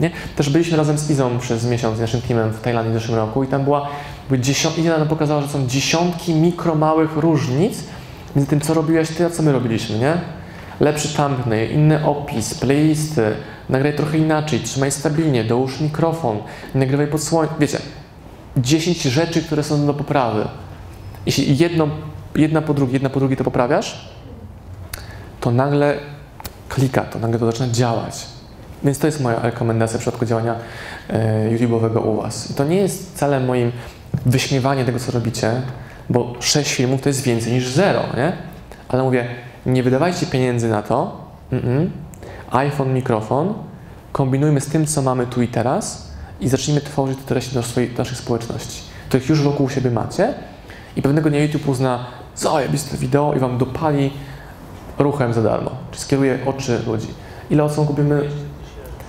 Nie? 0.00 0.10
Też 0.36 0.50
byliśmy 0.50 0.76
razem 0.76 0.98
z 0.98 1.10
Izą 1.10 1.38
przez 1.38 1.66
miesiąc, 1.66 1.96
z 1.96 2.00
naszym 2.00 2.22
teamem 2.22 2.50
w 2.50 2.60
Tajlandii 2.60 2.92
w 2.92 2.94
zeszłym 2.94 3.18
roku 3.18 3.44
i 3.44 3.46
tam 3.46 3.64
była, 3.64 3.88
były 4.28 4.40
dziesiątki, 4.40 4.80
Iza 4.80 4.98
nam 4.98 5.08
pokazała, 5.08 5.42
że 5.42 5.48
są 5.48 5.66
dziesiątki 5.66 6.34
mikro 6.34 6.74
małych 6.74 7.16
różnic 7.16 7.84
między 8.36 8.50
tym, 8.50 8.60
co 8.60 8.74
robiłaś 8.74 9.08
ty, 9.08 9.26
a 9.26 9.30
co 9.30 9.42
my 9.42 9.52
robiliśmy, 9.52 9.98
nie? 9.98 10.14
lepszy 10.80 11.08
thumbnail, 11.08 11.70
inny 11.70 12.04
opis, 12.04 12.54
playlisty, 12.54 13.32
nagraj 13.70 13.96
trochę 13.96 14.18
inaczej, 14.18 14.60
trzymaj 14.60 14.90
stabilnie, 14.90 15.44
dołóż 15.44 15.80
mikrofon, 15.80 16.38
nagrywaj 16.74 17.06
pod 17.06 17.22
słońcem. 17.22 17.56
Wiecie, 17.60 17.78
10 18.56 19.02
rzeczy, 19.02 19.42
które 19.42 19.62
są 19.62 19.86
do 19.86 19.94
poprawy. 19.94 20.48
Jeśli 21.26 21.56
jedno, 21.58 21.88
jedna 22.34 22.62
po 22.62 22.74
drugiej, 22.74 22.92
jedna 22.92 23.10
po 23.10 23.20
drugiej 23.20 23.36
to 23.36 23.44
poprawiasz, 23.44 24.08
to 25.40 25.50
nagle 25.50 25.98
klika, 26.68 27.02
to 27.02 27.18
nagle 27.18 27.38
to 27.38 27.46
zaczyna 27.46 27.68
działać. 27.72 28.26
Więc 28.84 28.98
to 28.98 29.06
jest 29.06 29.20
moja 29.20 29.40
rekomendacja 29.42 29.98
w 29.98 30.00
przypadku 30.00 30.26
działania 30.26 30.54
e, 31.08 31.50
YouTube'owego 31.50 32.06
u 32.06 32.16
Was. 32.16 32.50
I 32.50 32.54
to 32.54 32.64
nie 32.64 32.76
jest 32.76 33.18
celem 33.18 33.46
moim 33.46 33.72
wyśmiewanie 34.26 34.84
tego, 34.84 34.98
co 34.98 35.12
robicie, 35.12 35.52
bo 36.10 36.34
6 36.40 36.74
filmów 36.74 37.02
to 37.02 37.08
jest 37.08 37.22
więcej 37.22 37.52
niż 37.52 37.68
zero, 37.68 38.02
nie? 38.16 38.32
Ale 38.88 39.02
mówię, 39.02 39.26
nie 39.66 39.82
wydawajcie 39.82 40.26
pieniędzy 40.26 40.68
na 40.68 40.82
to. 40.82 41.20
Mm-mm. 41.52 41.86
iPhone, 42.50 42.94
mikrofon. 42.94 43.54
Kombinujmy 44.12 44.60
z 44.60 44.66
tym, 44.66 44.86
co 44.86 45.02
mamy 45.02 45.26
tu 45.26 45.42
i 45.42 45.48
teraz 45.48 46.10
i 46.40 46.48
zacznijmy 46.48 46.80
tworzyć 46.80 47.18
te 47.18 47.24
treści 47.24 47.54
do, 47.54 47.62
swojej, 47.62 47.90
do 47.90 47.98
naszych 47.98 48.18
społeczności, 48.18 48.82
których 49.08 49.28
już 49.28 49.42
wokół 49.42 49.68
siebie 49.68 49.90
macie. 49.90 50.34
I 50.96 51.02
pewnego 51.02 51.30
dnia 51.30 51.42
YouTube 51.42 51.68
uzna, 51.68 52.06
zajebiste 52.36 52.96
wideo 52.96 53.34
i 53.36 53.38
Wam 53.38 53.58
dopali 53.58 54.12
ruchem 54.98 55.32
za 55.32 55.42
darmo. 55.42 55.70
Czy 55.90 56.00
skieruje 56.00 56.38
oczy 56.46 56.82
ludzi. 56.86 57.08
Ile 57.50 57.64
odsłon 57.64 57.86
kupimy? 57.86 58.28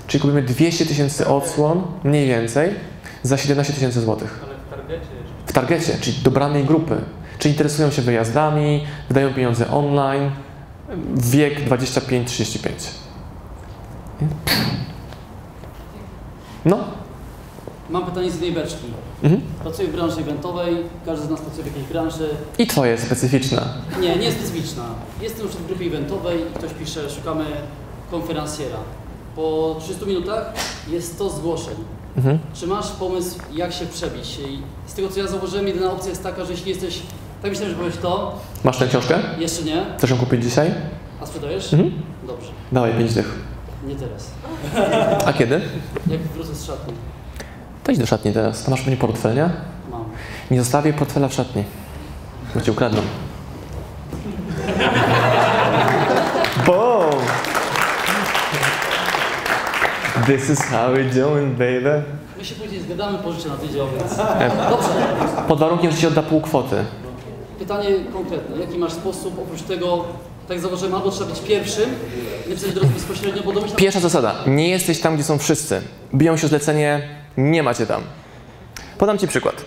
Czyli 0.07 0.21
kupimy 0.21 0.41
200 0.41 0.85
tysięcy 0.85 1.27
odsłon, 1.27 1.83
mniej 2.03 2.27
więcej, 2.27 2.75
za 3.23 3.37
17 3.37 3.73
tysięcy 3.73 4.01
złotych. 4.01 4.45
W 5.45 5.53
targecie, 5.53 5.93
czyli 6.01 6.17
dobranej 6.23 6.65
grupy. 6.65 6.97
Czy 7.39 7.49
interesują 7.49 7.91
się 7.91 8.01
wyjazdami, 8.01 8.83
wydają 9.07 9.33
pieniądze 9.33 9.71
online, 9.71 10.31
wiek 11.15 11.69
25-35. 11.69 13.00
No, 16.65 16.77
Mam 17.89 18.05
pytanie 18.05 18.31
z 18.31 18.33
jednej 18.33 18.51
beczki. 18.51 18.85
mhm. 19.23 19.41
Pracuję 19.63 19.87
w 19.87 19.91
branży 19.91 20.21
eventowej, 20.21 20.75
każdy 21.05 21.25
z 21.25 21.29
nas 21.29 21.41
pracuje 21.41 21.63
w 21.63 21.67
jakiejś 21.67 21.85
branży. 21.87 22.29
i 22.59 22.67
twoje 22.67 22.97
specyficzne. 22.97 23.61
Nie, 24.01 24.15
nie 24.15 24.31
specyficzna. 24.31 24.83
Jestem 25.21 25.45
już 25.45 25.55
w 25.55 25.67
grupie 25.67 25.85
eventowej 25.85 26.39
i 26.41 26.53
ktoś 26.59 26.73
pisze, 26.73 27.09
szukamy 27.09 27.45
konferencjera. 28.11 28.77
Po 29.35 29.75
30 29.79 30.05
minutach 30.05 30.53
jest 30.87 31.13
100 31.13 31.29
zgłoszeń. 31.29 31.75
Mhm. 32.17 32.39
Czy 32.53 32.67
masz 32.67 32.87
pomysł, 32.91 33.39
jak 33.53 33.73
się 33.73 33.85
przebić? 33.85 34.39
I 34.49 34.61
z 34.87 34.93
tego 34.93 35.09
co 35.09 35.19
ja 35.19 35.27
zauważyłem, 35.27 35.67
jedyna 35.67 35.91
opcja 35.91 36.09
jest 36.09 36.23
taka, 36.23 36.45
że 36.45 36.51
jeśli 36.51 36.69
jesteś, 36.69 36.99
tak 37.41 37.51
myślałem, 37.51 37.73
że 37.75 37.79
powiesz 37.79 37.97
to, 37.97 38.35
Masz 38.63 38.77
tę 38.77 38.87
książkę? 38.87 39.19
jeszcze 39.39 39.63
nie, 39.63 39.85
Chcesz 39.97 40.09
ją 40.09 40.17
kupić 40.17 40.43
dzisiaj? 40.43 40.73
a 41.21 41.25
sprzedajesz? 41.25 41.73
Mhm. 41.73 41.91
Dobrze, 42.27 42.51
Dawaj, 42.71 42.93
5 42.97 43.13
dych. 43.13 43.35
Nie 43.87 43.95
teraz. 43.95 44.31
A 45.25 45.33
kiedy? 45.33 45.61
Jak 46.07 46.21
wrócę 46.21 46.55
z 46.55 46.65
szatni? 46.65 46.93
To 47.83 47.91
idź 47.91 47.97
do 47.99 48.05
szatni 48.05 48.33
teraz. 48.33 48.63
To 48.63 48.71
masz 48.71 48.81
pewnie 48.81 48.97
portfel, 48.97 49.35
nie? 49.35 49.49
Mam. 49.91 50.05
Nie 50.51 50.59
zostawię 50.59 50.93
portfela 50.93 51.27
w 51.27 51.33
szatni, 51.33 51.63
bo 52.55 52.61
cię 52.61 52.71
ukradną. 52.71 53.01
Boom! 56.65 57.11
This 60.25 60.49
is 60.49 60.59
how 60.61 60.91
we 60.93 61.03
doing, 61.03 61.51
baby. 61.57 62.03
My 62.37 62.45
się 62.45 62.55
później 62.55 62.81
zgadamy, 62.81 63.17
pożyczę 63.17 63.49
na 63.49 63.55
tydzień, 63.55 63.81
więc... 63.99 64.19
E, 64.19 64.51
Dobrze. 64.69 64.89
Pod 65.47 65.59
warunkiem, 65.59 65.91
że 65.91 65.97
ci 65.97 66.07
odda 66.07 66.21
pół 66.23 66.41
kwoty. 66.41 66.75
Pytanie 67.59 67.89
konkretne. 68.13 68.57
Jaki 68.57 68.77
masz 68.77 68.93
sposób, 68.93 69.39
oprócz 69.39 69.61
tego, 69.61 70.03
tak 70.47 70.59
zauważyłem, 70.59 70.95
albo 70.95 71.11
trzeba 71.11 71.29
być 71.29 71.39
pierwszym, 71.39 71.89
napisać 72.49 72.73
do 72.73 72.81
bezpośrednio, 72.81 73.43
bo 73.43 73.51
domyślam 73.51 73.77
Pierwsza 73.77 73.99
zasada. 73.99 74.35
Nie 74.47 74.69
jesteś 74.69 74.99
tam, 74.99 75.15
gdzie 75.15 75.23
są 75.23 75.37
wszyscy. 75.37 75.81
Biją 76.15 76.37
się 76.37 76.47
zlecenie, 76.47 77.01
nie 77.37 77.63
macie 77.63 77.85
tam. 77.85 78.01
Podam 78.97 79.17
Ci 79.17 79.27
przykład. 79.27 79.65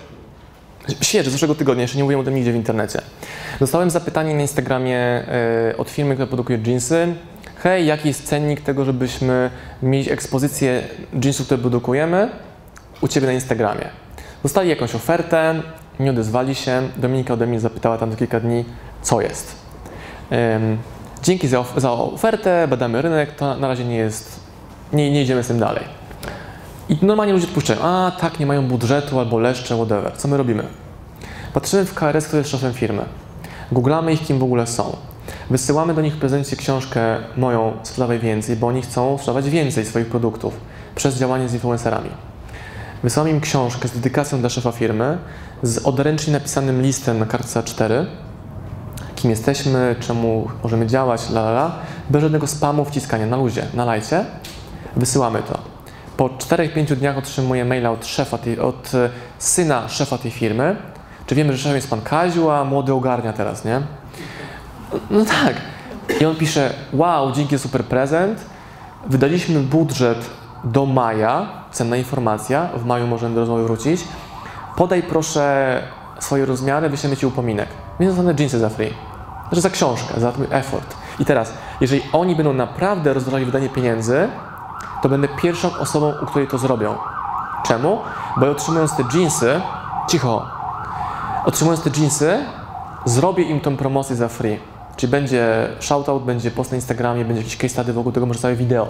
Świeży, 1.01 1.31
z 1.31 1.33
zeszłego 1.33 1.55
tygodnia, 1.55 1.83
jeszcze 1.83 1.97
nie 1.97 2.05
mówiłem 2.05 2.21
o 2.21 2.25
tym 2.25 2.35
nigdzie 2.35 2.53
w 2.53 2.57
internecie. 2.57 3.01
Dostałem 3.61 3.91
zapytanie 3.91 4.35
na 4.35 4.41
Instagramie 4.41 4.99
e, 4.99 5.75
od 5.79 5.91
firmy, 5.91 6.15
która 6.15 6.27
produkuje 6.27 6.59
jeansy. 6.67 7.15
Hej, 7.57 7.87
jaki 7.87 8.09
jest 8.09 8.27
cennik 8.27 8.61
tego, 8.61 8.85
żebyśmy 8.85 9.51
mieli 9.83 10.11
ekspozycję 10.11 10.83
jeansów, 11.25 11.47
które 11.47 11.61
produkujemy 11.61 12.31
u 13.01 13.09
Ciebie 13.09 13.27
na 13.27 13.33
Instagramie? 13.33 13.89
Dostali 14.43 14.69
jakąś 14.69 14.95
ofertę, 14.95 15.63
nie 16.01 16.11
odezwali 16.11 16.55
się. 16.55 16.89
Dominika 16.97 17.35
ode 17.35 17.47
mnie 17.47 17.61
zapytała 17.61 17.99
tam 17.99 18.11
za 18.11 18.17
kilka 18.17 18.41
dni, 18.41 18.65
co 19.03 19.21
jest. 19.21 19.64
Dzięki 21.23 21.49
za, 21.49 21.65
za 21.77 21.93
ofertę, 21.93 22.69
badamy 22.69 23.03
rynek, 23.03 23.35
to 23.35 23.57
na 23.57 23.69
razie 23.69 23.85
nie 23.85 23.97
jest, 23.97 24.41
nie, 24.93 25.11
nie 25.11 25.23
idziemy 25.23 25.43
z 25.43 25.47
tym 25.47 25.59
dalej. 25.59 25.85
I 26.89 26.99
normalnie 27.03 27.33
ludzie 27.33 27.47
odpuszczają, 27.47 27.81
a 27.81 28.13
tak, 28.21 28.41
nie 28.41 28.47
mają 28.47 28.69
budżetu 28.69 29.19
albo 29.19 29.39
leszcze, 29.39 29.75
whatever. 29.77 30.13
Co 30.17 30.29
my 30.29 30.37
robimy? 30.37 30.65
Patrzymy 31.53 31.85
w 31.85 31.95
KRS, 31.95 32.27
kto 32.27 32.37
jest 32.37 32.51
szefem 32.51 32.73
firmy. 32.73 33.05
Googlamy 33.73 34.13
ich, 34.13 34.27
kim 34.27 34.39
w 34.39 34.43
ogóle 34.43 34.67
są. 34.67 34.97
Wysyłamy 35.51 35.95
do 35.95 36.01
nich 36.01 36.15
w 36.15 36.19
prezencie 36.19 36.57
książkę 36.57 37.17
moją 37.37 37.73
Sprzedawaj 37.83 38.19
Więcej, 38.19 38.57
bo 38.57 38.67
oni 38.67 38.83
chcą 38.83 39.19
sprzedawać 39.19 39.51
więcej 39.51 39.85
swoich 39.85 40.07
produktów 40.07 40.55
przez 40.95 41.19
działanie 41.19 41.49
z 41.49 41.55
influencerami. 41.55 42.11
Wysyłam 43.03 43.29
im 43.29 43.41
książkę 43.41 43.89
z 43.89 43.93
dedykacją 43.93 44.41
dla 44.41 44.49
szefa 44.49 44.73
firmy, 44.73 45.19
z 45.63 45.79
odręcznie 45.79 46.33
napisanym 46.33 46.83
listem 46.83 47.19
na 47.19 47.27
kartce 47.27 47.61
A4, 47.61 48.07
kim 49.25 49.31
jesteśmy, 49.31 49.97
czemu 50.01 50.49
możemy 50.63 50.87
działać, 50.87 51.31
la 51.31 51.41
la 51.41 51.51
la, 51.51 51.73
bez 52.11 52.23
żadnego 52.23 52.47
spamu, 52.47 52.85
wciskania 52.85 53.27
na 53.27 53.37
luzie, 53.37 53.67
na 53.75 53.85
lajcie. 53.85 54.25
Wysyłamy 54.97 55.43
to. 55.43 55.59
Po 56.17 56.29
4-5 56.29 56.97
dniach 56.97 57.19
otrzymuję 57.19 57.65
maila 57.65 57.91
od 57.91 58.07
szefa, 58.07 58.39
tej, 58.39 58.59
od 58.59 58.95
e, 58.95 59.11
syna 59.39 59.89
szefa 59.89 60.19
tej 60.19 60.31
firmy. 60.31 60.77
Czy 61.27 61.35
wiemy, 61.35 61.53
że 61.53 61.59
szefem 61.59 61.77
jest 61.77 61.91
pan 61.91 62.01
Kaziu, 62.01 62.51
a 62.51 62.65
młody 62.65 62.93
ogarnia 62.93 63.33
teraz, 63.33 63.65
nie? 63.65 63.81
No 65.11 65.25
tak. 65.25 65.55
I 66.21 66.25
on 66.25 66.37
pisze, 66.37 66.75
wow, 66.93 67.33
dzięki 67.33 67.59
super 67.59 67.85
prezent. 67.85 68.41
Wydaliśmy 69.07 69.61
budżet 69.61 70.31
do 70.65 70.87
maja, 70.87 71.47
cenna 71.73 71.97
informacja, 71.97 72.69
w 72.77 72.85
maju 72.87 73.07
możemy 73.07 73.35
do 73.35 73.41
rozmowy 73.41 73.63
wrócić. 73.63 74.01
Podaj 74.77 75.03
proszę 75.03 75.83
swoje 76.21 76.47
rozmiary, 76.47 76.89
wyślemy 76.89 77.17
Ci 77.17 77.27
upominek. 77.27 77.69
Więc 78.01 78.17
dostanę 78.17 78.35
jeansy 78.39 78.59
za 78.59 78.69
free. 78.69 79.14
Znaczy 79.55 79.63
za 79.63 79.71
książkę, 79.71 80.21
za 80.21 80.33
mój 80.39 80.47
effort. 80.51 80.97
I 81.19 81.25
teraz, 81.25 81.53
jeżeli 81.81 82.03
oni 82.13 82.37
będą 82.37 82.53
naprawdę 82.53 83.13
rozważali 83.13 83.45
wydanie 83.45 83.69
pieniędzy, 83.69 84.29
to 85.03 85.09
będę 85.09 85.29
pierwszą 85.29 85.79
osobą, 85.79 86.13
u 86.23 86.27
której 86.27 86.49
to 86.49 86.59
zrobią. 86.59 86.95
Czemu? 87.67 87.99
Bo 88.37 88.51
otrzymując 88.51 88.97
te 88.97 89.03
jeansy, 89.15 89.61
cicho, 90.09 90.47
otrzymując 91.45 91.83
te 91.83 91.91
jeansy, 92.01 92.39
zrobię 93.05 93.43
im 93.45 93.61
tą 93.61 93.77
promocję 93.77 94.17
za 94.17 94.29
free. 94.29 94.59
Czyli 94.97 95.11
będzie 95.11 95.69
shoutout, 95.81 96.25
będzie 96.25 96.51
post 96.51 96.71
na 96.71 96.75
Instagramie, 96.75 97.25
będzie 97.25 97.43
jakiś 97.43 97.57
case 97.57 97.69
study 97.69 97.93
wokół 97.93 98.13
tego, 98.13 98.27
może 98.27 98.41
całe 98.41 98.55
wideo. 98.55 98.87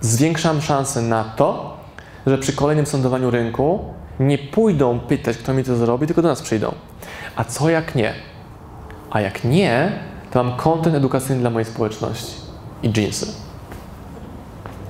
Zwiększam 0.00 0.62
szanse 0.62 1.02
na 1.02 1.24
to, 1.24 1.76
że 2.26 2.38
przy 2.38 2.52
kolejnym 2.52 2.86
sądowaniu 2.86 3.30
rynku 3.30 3.84
nie 4.20 4.38
pójdą 4.38 5.00
pytać, 5.00 5.36
kto 5.36 5.54
mi 5.54 5.64
to 5.64 5.76
zrobi, 5.76 6.06
tylko 6.06 6.22
do 6.22 6.28
nas 6.28 6.42
przyjdą. 6.42 6.74
A 7.36 7.44
co 7.44 7.70
jak 7.70 7.94
nie? 7.94 8.14
A 9.10 9.20
jak 9.20 9.44
nie, 9.44 9.92
to 10.30 10.44
mam 10.44 10.56
content 10.56 10.96
edukacyjny 10.96 11.40
dla 11.40 11.50
mojej 11.50 11.64
społeczności 11.66 12.34
i 12.82 12.92
jeansy. 13.00 13.26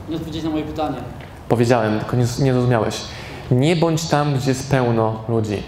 nie 0.09 0.17
odpowiedzieć 0.17 0.45
na 0.45 0.51
moje 0.51 0.65
pytanie. 0.65 0.97
Powiedziałem, 1.49 1.99
tylko 1.99 2.17
nie, 2.17 2.23
nie 2.39 2.53
zrozumiałeś. 2.53 3.01
Nie 3.51 3.77
bądź 3.77 4.09
tam, 4.09 4.35
gdzie 4.35 4.49
jest 4.51 4.71
pełno 4.71 5.23
ludzi. 5.29 5.63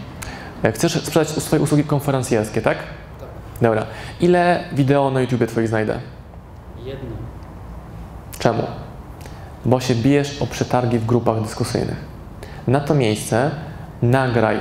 E, 0.63 0.73
Chcesz 0.73 1.05
sprzedać 1.05 1.29
swoje 1.29 1.63
usługi 1.63 1.85
konferencjerskie, 1.85 2.63
tak? 2.63 2.79
Tak. 2.79 3.29
Dobra. 3.63 3.87
Ile 4.21 4.65
wideo 4.73 5.11
na 5.11 5.21
YouTubie 5.21 5.47
Twoich 5.47 5.69
znajdę? 5.69 6.01
Jedno. 6.85 7.11
Czemu? 8.39 8.63
Bo 9.65 9.81
się 9.81 9.95
bijesz 9.95 10.43
o 10.43 10.47
przetargi 10.47 10.99
w 10.99 11.07
grupach 11.07 11.43
dyskusyjnych. 11.43 11.97
Na 12.67 12.81
to 12.81 12.95
miejsce 12.95 13.51
nagraj 14.03 14.59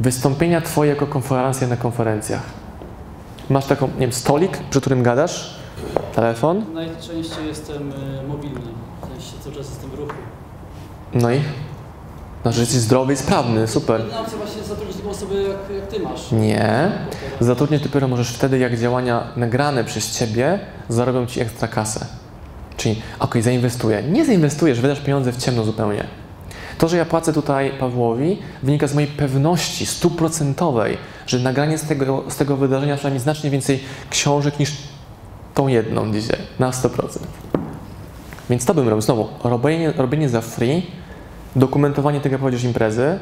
wystąpienia 0.00 0.60
Twoje 0.60 0.90
jako 0.90 1.06
konferencje 1.06 1.66
na 1.68 1.76
konferencjach. 1.76 2.42
Masz 3.50 3.66
taką, 3.66 3.86
nie 3.88 4.00
wiem, 4.00 4.12
stolik, 4.12 4.58
przy 4.70 4.80
którym 4.80 5.02
gadasz, 5.02 5.54
telefon, 6.14 6.64
Najczęściej 6.74 7.46
jestem 7.46 7.90
y, 7.92 8.28
mobilny, 8.28 8.60
w 9.02 9.06
sensie 9.06 9.44
cały 9.44 9.56
czas 9.56 9.68
jestem 9.70 9.90
w 9.90 9.94
ruchu. 9.94 10.14
no 11.14 11.30
i? 11.32 11.40
No, 12.44 12.52
że 12.52 12.60
jesteś 12.60 12.78
zdrowy 12.80 13.12
i 13.12 13.16
sprawny, 13.16 13.68
super. 13.68 14.00
Jedyna 14.00 14.20
opcja 14.20 14.38
właśnie 14.38 14.56
jest 14.56 14.68
zatrudnić 14.68 14.96
taką 14.96 15.10
osobę, 15.10 15.34
jak, 15.34 15.56
jak 15.80 15.86
Ty 15.86 16.00
masz. 16.00 16.32
Nie. 16.32 16.92
Zatrudnić 17.40 17.82
dopiero 17.82 18.08
możesz 18.08 18.32
wtedy, 18.34 18.58
jak 18.58 18.78
działania 18.78 19.22
nagrane 19.36 19.84
przez 19.84 20.18
Ciebie 20.18 20.58
zarobią 20.88 21.26
Ci 21.26 21.40
ekstra 21.40 21.68
kasę. 21.68 22.06
Czyli, 22.76 23.02
okej, 23.18 23.42
zainwestuję. 23.42 24.02
Nie 24.02 24.24
zainwestujesz, 24.24 24.80
wydasz 24.80 25.00
pieniądze 25.00 25.32
w 25.32 25.36
ciemno 25.36 25.64
zupełnie. 25.64 26.04
To, 26.78 26.88
że 26.88 26.96
ja 26.96 27.04
płacę 27.04 27.32
tutaj 27.32 27.72
Pawłowi, 27.80 28.38
wynika 28.62 28.86
z 28.86 28.94
mojej 28.94 29.10
pewności 29.10 29.86
stuprocentowej, 29.86 30.98
że 31.26 31.38
nagranie 31.38 31.78
z 31.78 31.82
tego, 31.82 32.24
z 32.28 32.36
tego 32.36 32.56
wydarzenia 32.56 32.96
mi 33.12 33.18
znacznie 33.18 33.50
więcej 33.50 33.80
książek 34.10 34.58
niż 34.58 34.72
tą 35.54 35.68
jedną 35.68 36.12
dzisiaj, 36.12 36.38
na 36.58 36.70
100%. 36.70 37.18
Więc 38.50 38.64
to 38.64 38.74
bym 38.74 38.88
robił. 38.88 39.02
Znowu, 39.02 39.28
robienie, 39.44 39.92
robienie 39.92 40.28
za 40.28 40.40
free, 40.40 40.86
dokumentowanie 41.56 42.20
tego, 42.20 42.32
jak 42.32 42.40
prowadzisz 42.40 42.64
imprezy, 42.64 43.18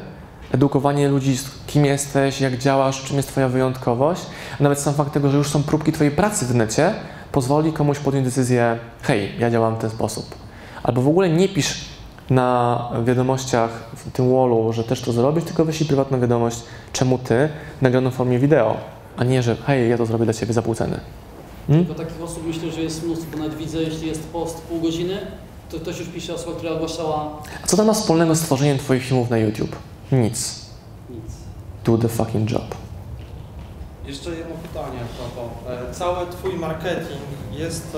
edukowanie 0.51 1.07
ludzi, 1.07 1.37
kim 1.67 1.85
jesteś, 1.85 2.41
jak 2.41 2.57
działasz, 2.57 3.03
czym 3.03 3.17
jest 3.17 3.29
Twoja 3.29 3.49
wyjątkowość, 3.49 4.21
a 4.59 4.63
nawet 4.63 4.79
sam 4.79 4.93
fakt 4.93 5.13
tego, 5.13 5.29
że 5.29 5.37
już 5.37 5.49
są 5.49 5.63
próbki 5.63 5.91
Twojej 5.91 6.13
pracy 6.13 6.45
w 6.45 6.55
necie, 6.55 6.93
pozwoli 7.31 7.73
komuś 7.73 7.99
podjąć 7.99 8.25
decyzję, 8.25 8.77
hej, 9.01 9.31
ja 9.39 9.51
działam 9.51 9.75
w 9.75 9.79
ten 9.79 9.89
sposób. 9.89 10.35
Albo 10.83 11.01
w 11.01 11.07
ogóle 11.07 11.29
nie 11.29 11.49
pisz 11.49 11.92
na 12.33 12.89
wiadomościach 13.05 13.69
w 13.95 14.11
tym 14.11 14.33
wallu, 14.33 14.73
że 14.73 14.83
też 14.83 15.01
to 15.01 15.11
zrobisz, 15.11 15.43
tylko 15.43 15.65
wyślij 15.65 15.87
prywatną 15.87 16.19
wiadomość, 16.19 16.59
czemu 16.93 17.17
Ty, 17.17 17.49
nagraną 17.81 18.11
w 18.11 18.13
formie 18.13 18.39
wideo, 18.39 18.77
a 19.17 19.23
nie, 19.23 19.43
że 19.43 19.55
hej, 19.55 19.89
ja 19.89 19.97
to 19.97 20.05
zrobię 20.05 20.25
dla 20.25 20.33
Ciebie 20.33 20.53
za 20.53 20.61
pół 20.61 20.75
ceny. 20.75 20.99
Hmm? 21.67 21.85
Tylko 21.85 22.03
takich 22.03 22.21
osób 22.21 22.47
myślę, 22.47 22.71
że 22.71 22.81
jest 22.81 23.03
mnóstwo. 23.03 23.37
Nawet 23.37 23.55
widzę, 23.57 23.81
jeśli 23.81 24.07
jest 24.07 24.27
post 24.27 24.61
pół 24.61 24.81
godziny, 24.81 25.17
to 25.69 25.79
ktoś 25.79 25.99
już 25.99 26.07
pisze 26.07 26.33
osoba, 26.33 26.57
która 26.57 26.71
ogłaszała 26.71 27.41
A 27.63 27.67
co 27.67 27.77
to 27.77 27.83
ma 27.83 27.93
wspólnego 27.93 28.35
z 28.35 28.41
tworzeniem 28.41 28.77
Twoich 28.77 29.03
filmów 29.03 29.29
na 29.29 29.37
YouTube? 29.37 29.75
Nic. 30.11 30.65
nic. 31.09 31.23
Do 31.85 31.97
the 31.97 32.07
fucking 32.07 32.51
job. 32.51 32.75
Jeszcze 34.05 34.29
jedno 34.29 34.55
pytanie 34.55 34.99
propos. 35.17 35.51
E, 35.89 35.93
Cały 35.93 36.27
Twój 36.27 36.53
marketing 36.53 37.21
jest 37.51 37.97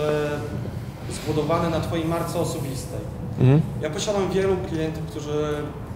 e, 1.10 1.14
zbudowany 1.14 1.70
na 1.70 1.80
Twojej 1.80 2.06
marce 2.06 2.40
osobistej. 2.40 3.00
Mhm. 3.40 3.62
Ja 3.82 3.90
posiadam 3.90 4.30
wielu 4.30 4.58
klientów, 4.70 5.04
którzy 5.06 5.56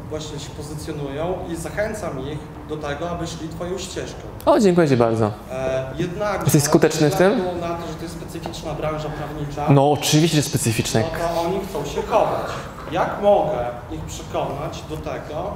właśnie 0.09 0.39
się 0.39 0.49
pozycjonują 0.49 1.33
i 1.51 1.55
zachęcam 1.55 2.19
ich 2.31 2.39
do 2.69 2.77
tego, 2.77 3.09
aby 3.09 3.27
szli 3.27 3.49
Twoją 3.49 3.77
ścieżką. 3.77 4.19
O, 4.45 4.59
dziękuję 4.59 4.87
Ci 4.89 4.97
bardzo. 4.97 5.31
E, 5.51 5.85
Jednak 5.97 6.43
Jesteś 6.43 6.63
skuteczny 6.63 7.09
w 7.09 7.15
tym? 7.15 7.37
na 7.61 7.67
to, 7.69 7.87
że 7.87 7.93
to 7.93 8.03
jest 8.03 8.15
specyficzna 8.15 8.73
branża 8.73 9.09
prawnicza, 9.09 9.65
No, 9.73 9.91
oczywiście, 9.91 10.37
że 10.37 10.43
specyficzne. 10.43 11.03
no 11.13 11.19
to 11.35 11.41
oni 11.41 11.59
chcą 11.69 11.85
się 11.85 12.01
chować. 12.07 12.47
Jak 12.91 13.21
mogę 13.21 13.57
ich 13.91 14.01
przekonać 14.01 14.83
do 14.89 14.97
tego, 14.97 15.53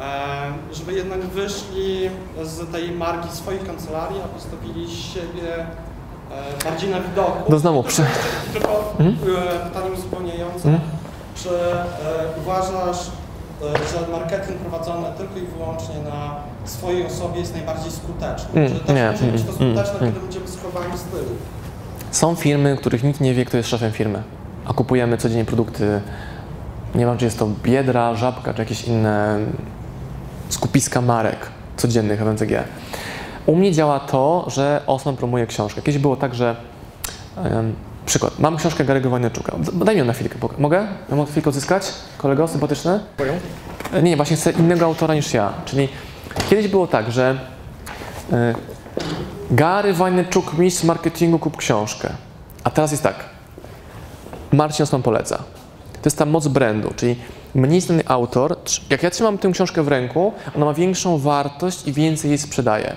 e, 0.00 0.04
żeby 0.72 0.92
jednak 0.92 1.20
wyszli 1.20 2.10
z 2.42 2.72
tej 2.72 2.90
marki 2.90 3.28
swojej 3.36 3.60
kancelarii, 3.60 4.20
a 4.24 4.28
postawili 4.28 4.96
siebie 4.96 5.66
bardziej 6.64 6.90
na 6.90 7.00
widoku? 7.00 7.52
No 7.52 7.58
znowu, 7.58 7.82
przy... 7.82 8.02
Tylko 8.52 8.94
Mhm. 8.98 9.16
e, 9.64 9.68
pytanie 9.68 9.90
uzupełniające. 9.98 10.68
Mhm. 10.68 10.80
Czy 11.34 11.48
e, 11.50 12.40
uważasz, 12.42 12.98
e, 13.62 13.64
że 13.64 14.12
marketing 14.12 14.58
prowadzony 14.58 15.06
tylko 15.18 15.38
i 15.38 15.46
wyłącznie 15.46 15.94
na 16.10 16.34
swojej 16.64 17.06
osobie 17.06 17.40
jest 17.40 17.54
najbardziej 17.54 17.90
skuteczny? 17.92 18.60
Mm, 18.60 18.72
Czy 18.72 18.80
też 18.84 18.96
nie, 18.96 19.10
może 19.12 19.24
być 19.32 19.42
to 19.42 19.48
mm, 19.64 19.76
skuteczne, 19.76 19.98
mm, 19.98 20.12
kiedy 20.12 20.20
będziemy 20.26 20.48
schowani 20.48 20.98
z 20.98 21.02
tyłu? 21.02 21.36
Są 22.10 22.34
firmy, 22.34 22.76
których 22.76 23.04
nikt 23.04 23.20
nie 23.20 23.34
wie, 23.34 23.44
kto 23.44 23.56
jest 23.56 23.68
szefem 23.68 23.92
firmy, 23.92 24.22
a 24.66 24.72
kupujemy 24.72 25.18
codziennie 25.18 25.44
produkty, 25.44 26.00
nie 26.94 27.06
wiem, 27.06 27.18
czy 27.18 27.24
jest 27.24 27.38
to 27.38 27.48
Biedra, 27.62 28.14
Żabka, 28.14 28.54
czy 28.54 28.60
jakieś 28.62 28.84
inne 28.84 29.38
skupiska 30.48 31.00
marek 31.00 31.36
codziennych 31.76 32.20
FMCG. 32.22 32.64
U 33.46 33.56
mnie 33.56 33.72
działa 33.72 34.00
to, 34.00 34.44
że 34.50 34.80
Osman 34.86 35.16
promuje 35.16 35.46
książkę. 35.46 35.82
Kiedyś 35.82 36.02
było 36.02 36.16
tak, 36.16 36.34
że 36.34 36.56
em, 37.44 37.74
przykład, 38.06 38.38
mam 38.38 38.56
książkę 38.56 38.84
Gary'ego 38.84 39.06
Wojnarczuka. 39.08 39.52
D- 39.58 39.84
Daj 39.84 39.94
mi 39.94 39.98
ją 39.98 40.04
na 40.04 40.12
chwilkę. 40.12 40.36
Mogę? 40.58 40.86
Ja 41.10 41.16
mogę 41.16 41.30
chwilkę 41.30 41.50
odzyskać? 41.50 41.92
Kolego, 42.18 42.48
sympatyczny? 42.48 43.00
E, 43.92 44.02
Nie, 44.02 44.16
właśnie 44.16 44.36
chcę 44.36 44.50
innego 44.50 44.84
autora 44.84 45.14
niż 45.14 45.34
ja. 45.34 45.52
Czyli 45.64 45.88
kiedyś 46.50 46.68
było 46.68 46.86
tak, 46.86 47.12
że 47.12 47.38
e, 48.32 48.54
Gary 49.50 49.92
Wajneczuk, 49.92 50.58
mistrz 50.58 50.84
marketingu, 50.84 51.38
kup 51.38 51.56
książkę. 51.56 52.08
A 52.64 52.70
teraz 52.70 52.90
jest 52.90 53.02
tak. 53.02 53.14
Marcin 54.52 54.82
Osman 54.82 55.02
poleca. 55.02 55.36
To 55.92 56.00
jest 56.08 56.18
ta 56.18 56.26
moc 56.26 56.48
brandu, 56.48 56.92
czyli 56.96 57.16
mniej 57.54 57.80
znany 57.80 58.02
autor, 58.06 58.56
jak 58.90 59.02
ja 59.02 59.10
trzymam 59.10 59.38
tę 59.38 59.50
książkę 59.52 59.82
w 59.82 59.88
ręku, 59.88 60.32
ona 60.56 60.64
ma 60.64 60.74
większą 60.74 61.18
wartość 61.18 61.86
i 61.88 61.92
więcej 61.92 62.30
jej 62.30 62.38
sprzedaje, 62.38 62.96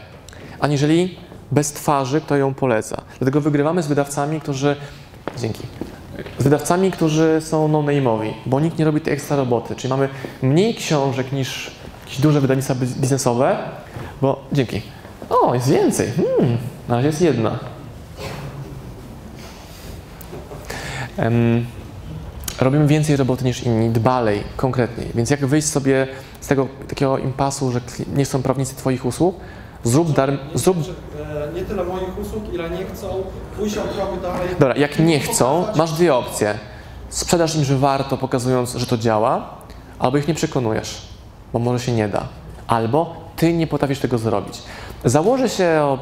aniżeli 0.60 1.17
bez 1.52 1.74
twarzy, 1.74 2.22
kto 2.22 2.36
ją 2.36 2.54
poleca. 2.54 3.02
Dlatego 3.19 3.41
wygrywamy 3.41 3.84
z 3.84 3.88
wydawcami, 3.88 4.41
którzy... 4.41 4.76
Dzięki. 5.38 5.63
Z 6.39 6.43
wydawcami, 6.43 6.91
którzy 6.91 7.41
są 7.41 7.67
no-name'owi, 7.67 8.34
bo 8.45 8.60
nikt 8.60 8.80
nie 8.80 8.86
robi 8.86 9.02
tej 9.02 9.13
ekstra 9.13 9.38
roboty. 9.38 9.76
Czyli 9.76 9.89
mamy 9.89 10.10
mniej 10.41 10.76
książek 10.76 11.32
niż 11.32 11.72
jakieś 12.04 12.22
duże 12.22 12.41
wydawnictwa 12.41 12.76
biz- 12.76 12.93
biznesowe, 12.93 13.58
bo... 14.22 14.45
Dzięki. 14.52 14.82
O, 15.30 15.54
jest 15.54 15.69
więcej. 15.69 16.08
Hmm, 16.12 16.58
na 16.88 16.95
razie 16.95 17.08
jest 17.08 17.22
jedna. 17.22 17.60
Em, 21.17 21.65
robimy 22.62 22.88
więcej 22.88 23.15
roboty 23.15 23.45
niż 23.45 23.63
inni, 23.63 23.89
dbalej, 23.89 24.43
konkretniej. 24.58 25.08
Więc 25.15 25.30
jak 25.30 25.45
wyjść 25.45 25.67
sobie 25.67 26.08
z 26.41 26.48
tego 26.48 26.67
takiego 26.88 27.17
impasu, 27.17 27.72
że 27.72 27.82
nie 28.15 28.26
chcą 28.26 28.41
prawnicy 28.43 28.76
Twoich 28.76 29.06
usług, 29.06 29.36
zrób 29.84 30.08
zrób... 30.54 30.78
E, 30.78 31.54
nie 31.54 31.62
tyle 31.62 31.84
moich 31.84 32.20
usług, 32.20 32.54
ile 32.54 32.70
nie 32.70 32.86
chcą 32.86 33.24
pójść 33.58 33.78
o 33.78 33.82
krok 33.82 34.22
dalej. 34.22 34.50
Dobra, 34.60 34.76
jak 34.76 35.00
nie 35.00 35.20
chcą, 35.20 35.65
masz 35.76 35.92
dwie 35.92 36.15
opcje. 36.15 36.60
Sprzedasz 37.10 37.56
im, 37.56 37.63
że 37.63 37.78
warto, 37.78 38.18
pokazując, 38.18 38.76
że 38.76 38.86
to 38.86 38.98
działa, 38.98 39.50
albo 40.00 40.18
ich 40.18 40.28
nie 40.28 40.34
przekonujesz, 40.34 41.02
bo 41.54 41.60
może 41.60 41.80
się 41.86 41.92
nie 41.92 42.08
da. 42.08 42.24
Albo 42.68 43.15
ty 43.36 43.54
nie 43.54 43.68
potrafisz 43.68 44.00
tego 44.00 44.18
zrobić. 44.18 44.62
Założę 45.06 45.50
się 45.50 45.80
o 45.84 46.00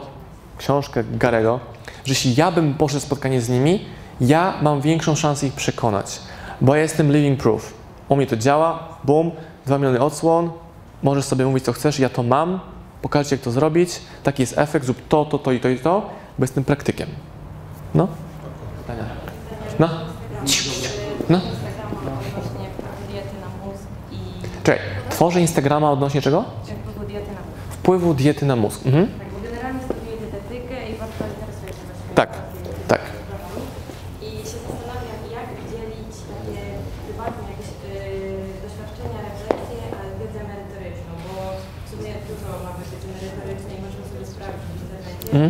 książkę 0.57 1.03
Garego, 1.11 1.59
że 2.05 2.11
jeśli 2.11 2.35
ja 2.35 2.51
bym 2.51 2.73
poszedł 2.73 3.01
spotkanie 3.01 3.41
z 3.41 3.49
nimi, 3.49 3.85
ja 4.21 4.53
mam 4.61 4.81
większą 4.81 5.15
szansę 5.15 5.47
ich 5.47 5.53
przekonać, 5.53 6.19
bo 6.61 6.75
ja 6.75 6.81
jestem 6.81 7.11
living 7.11 7.39
proof. 7.39 7.73
U 8.09 8.15
mnie 8.15 8.27
to 8.27 8.37
działa, 8.37 8.87
boom, 9.03 9.31
2 9.65 9.77
miliony 9.77 9.99
odsłon, 9.99 10.49
możesz 11.03 11.25
sobie 11.25 11.45
mówić 11.45 11.65
co 11.65 11.73
chcesz, 11.73 11.99
ja 11.99 12.09
to 12.09 12.23
mam, 12.23 12.59
pokażę 13.01 13.29
ci 13.29 13.35
jak 13.35 13.41
to 13.41 13.51
zrobić, 13.51 14.01
taki 14.23 14.43
jest 14.43 14.57
efekt, 14.57 14.85
zrób 14.85 15.07
to, 15.09 15.25
to, 15.25 15.39
to 15.39 15.51
i 15.51 15.59
to 15.59 15.69
i 15.69 15.79
to, 15.79 16.09
bo 16.39 16.43
jestem 16.43 16.63
praktykiem. 16.63 17.09
No? 17.95 18.07
Pytania? 18.81 19.03
No? 19.79 19.89
No? 21.29 21.37
Instagrama 21.41 21.89
odnośnie 21.91 22.67
wpływu 22.69 23.07
diety 23.11 23.35
na 23.41 23.49
mózg 23.65 23.87
i 24.11 24.17
Czekaj, 24.63 24.79
tworzę 25.09 25.41
Instagrama 25.41 25.91
odnośnie 25.91 26.21
czego? 26.21 26.45
wpływu 26.63 27.05
diety 27.05 27.27
na 27.31 27.41
mózg. 27.41 27.57
Wpływu 27.69 28.13
diety 28.13 28.45
na 28.45 28.55
mózg. 28.55 28.85
Mhm. 28.85 29.07
Tak, 29.19 29.27
bo 29.33 29.39
generalnie 29.49 29.79
studiuję 29.87 30.17
dietetykę 30.23 30.75
i 30.89 30.93
bardzo 31.01 31.23
interesuję 31.33 31.71
się 31.77 31.85
Tak, 32.19 32.29
tak. 32.87 33.01
sprawami. 33.01 33.61
I 34.27 34.29
się 34.49 34.57
zastanawiam, 34.65 35.19
jak 35.37 35.47
dzielić 35.71 36.13
takie 36.33 36.61
prywatne 37.05 37.43
jakieś 37.51 37.69
yy, 37.83 38.63
doświadczenia, 38.65 39.19
refleksje, 39.29 39.81
a 39.97 39.99
wiedzę 40.19 40.39
merytoryczną, 40.51 41.11
bo 41.25 41.33
w 41.83 41.87
sumie 41.91 42.11
dużo 42.29 42.49
mamy 42.65 42.81
wiedzy 42.91 43.07
merytorycznej 43.15 43.73
i 43.79 43.81
możemy 43.85 44.05
sobie 44.11 44.25
sprawdzić 44.33 44.69
w 44.75 44.81
internecie. 44.83 45.27
Mhm. 45.35 45.49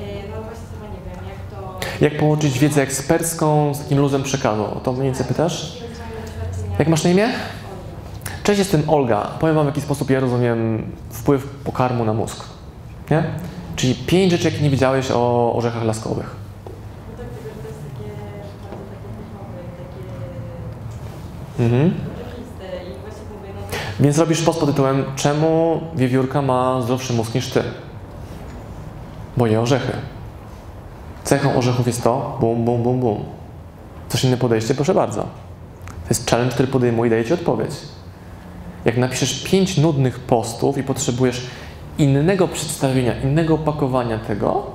Yy, 0.00 0.22
no 0.30 0.36
właśnie 0.46 0.66
sama 0.72 0.86
nie 0.94 1.02
wiem, 1.06 1.20
jak 1.32 1.40
to... 1.52 1.58
Jak 2.00 2.16
połączyć 2.18 2.58
wiedzę 2.58 2.82
ekspercką 2.82 3.74
z 3.74 3.78
takim 3.78 3.98
luzem 3.98 4.22
przekazu? 4.22 4.64
O 4.64 4.80
to 4.80 4.94
więcej 4.94 5.26
pytasz? 5.26 5.82
Jak 6.78 6.88
masz 6.88 7.04
na 7.04 7.10
imię? 7.10 7.28
Cześć, 8.42 8.58
jestem 8.58 8.90
Olga. 8.90 9.20
Powiem 9.40 9.54
Wam, 9.56 9.64
w 9.64 9.68
jaki 9.68 9.80
sposób 9.80 10.10
ja 10.10 10.20
rozumiem 10.20 10.90
wpływ 11.10 11.46
pokarmu 11.64 12.04
na 12.04 12.12
mózg. 12.12 12.44
Nie? 13.10 13.24
Czyli 13.76 13.94
pięć 13.94 14.32
rzeczy, 14.32 14.44
jakie 14.44 14.62
nie 14.62 14.70
wiedziałeś 14.70 15.10
o 15.10 15.52
orzechach 15.56 15.84
laskowych. 15.84 16.36
Mhm. 21.58 21.94
Więc 24.00 24.18
robisz 24.18 24.42
post 24.42 24.60
pod 24.60 24.68
tytułem 24.68 25.04
Czemu 25.16 25.80
wiewiórka 25.96 26.42
ma 26.42 26.82
zdrowszy 26.82 27.12
mózg 27.12 27.34
niż 27.34 27.50
Ty? 27.50 27.62
Bo 29.36 29.46
je 29.46 29.60
orzechy. 29.60 29.92
Cechą 31.28 31.54
orzechów 31.54 31.86
jest 31.86 32.02
to 32.02 32.36
bum, 32.40 32.64
bum, 32.64 32.82
bum, 32.82 33.00
bum. 33.00 33.24
Coś 34.08 34.24
inne 34.24 34.36
podejście? 34.36 34.74
Proszę 34.74 34.94
bardzo. 34.94 35.22
To 35.22 36.08
jest 36.10 36.30
challenge, 36.30 36.54
który 36.54 36.68
podejmuję 36.68 37.08
i 37.08 37.10
daję 37.10 37.24
Ci 37.24 37.32
odpowiedź. 37.32 37.70
Jak 38.84 38.96
napiszesz 38.96 39.42
pięć 39.42 39.78
nudnych 39.78 40.18
postów 40.18 40.78
i 40.78 40.82
potrzebujesz 40.82 41.46
innego 41.98 42.48
przedstawienia, 42.48 43.20
innego 43.20 43.54
opakowania 43.54 44.18
tego, 44.18 44.66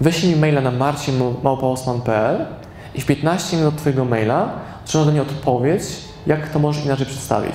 weź 0.00 0.24
mi 0.24 0.36
maila 0.36 0.60
na 0.60 0.70
marcinmałpaosman.pl 0.70 2.46
i 2.94 3.00
w 3.00 3.06
15 3.06 3.56
minut 3.56 3.76
Twojego 3.76 4.04
maila 4.04 4.50
otrzymasz 4.84 5.06
do 5.06 5.12
niej 5.12 5.20
odpowiedź, 5.20 5.82
jak 6.26 6.48
to 6.48 6.58
możesz 6.58 6.84
inaczej 6.84 7.06
przedstawić. 7.06 7.54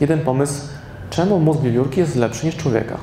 Jeden 0.00 0.20
pomysł, 0.20 0.62
czemu 1.10 1.38
mózg 1.38 1.60
wiewiórki 1.60 2.00
jest 2.00 2.16
lepszy 2.16 2.46
niż 2.46 2.56
człowieka. 2.56 2.96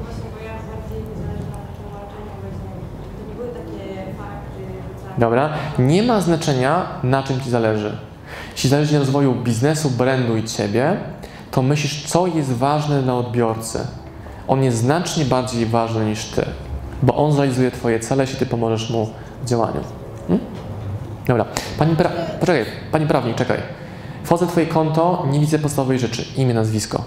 właśnie, 0.00 0.30
bo 0.34 0.38
ja 0.48 0.54
bardziej 0.68 1.02
zależałam 1.22 1.64
od 1.64 1.72
tłumaczenia 1.78 2.34
właśnie, 2.40 2.70
żeby 2.94 3.12
to 3.14 3.20
nie 3.28 3.34
były 3.38 3.50
takie 3.60 3.84
fakty 4.18 4.62
rzucane. 4.84 5.01
Dobra? 5.18 5.50
Nie 5.78 6.02
ma 6.02 6.20
znaczenia, 6.20 6.86
na 7.02 7.22
czym 7.22 7.40
Ci 7.40 7.50
zależy. 7.50 7.96
Jeśli 8.52 8.70
zależy 8.70 8.92
na 8.92 8.98
rozwoju 8.98 9.34
biznesu, 9.34 9.90
brandu 9.90 10.36
i 10.36 10.44
Ciebie, 10.44 10.96
to 11.50 11.62
myślisz, 11.62 12.06
co 12.06 12.26
jest 12.26 12.52
ważne 12.52 13.02
dla 13.02 13.14
odbiorcy. 13.14 13.78
On 14.48 14.62
jest 14.62 14.78
znacznie 14.78 15.24
bardziej 15.24 15.66
ważny 15.66 16.04
niż 16.04 16.24
Ty, 16.24 16.44
bo 17.02 17.14
on 17.14 17.32
zrealizuje 17.32 17.70
Twoje 17.70 18.00
cele, 18.00 18.24
jeśli 18.24 18.38
Ty 18.38 18.46
pomożesz 18.46 18.90
mu 18.90 19.10
w 19.42 19.48
działaniu. 19.48 19.80
Hmm? 20.28 20.46
Dobra, 21.26 21.44
pani 21.78 21.96
pra... 21.96 22.10
poczekaj, 22.40 22.64
pani 22.92 23.06
prawnik, 23.06 23.36
czekaj. 23.36 23.58
Wchodzę 24.24 24.46
w 24.46 24.48
twoje 24.48 24.66
konto, 24.66 25.26
nie 25.30 25.40
widzę 25.40 25.58
podstawowej 25.58 25.98
rzeczy. 25.98 26.24
Imię, 26.36 26.54
nazwisko. 26.54 27.04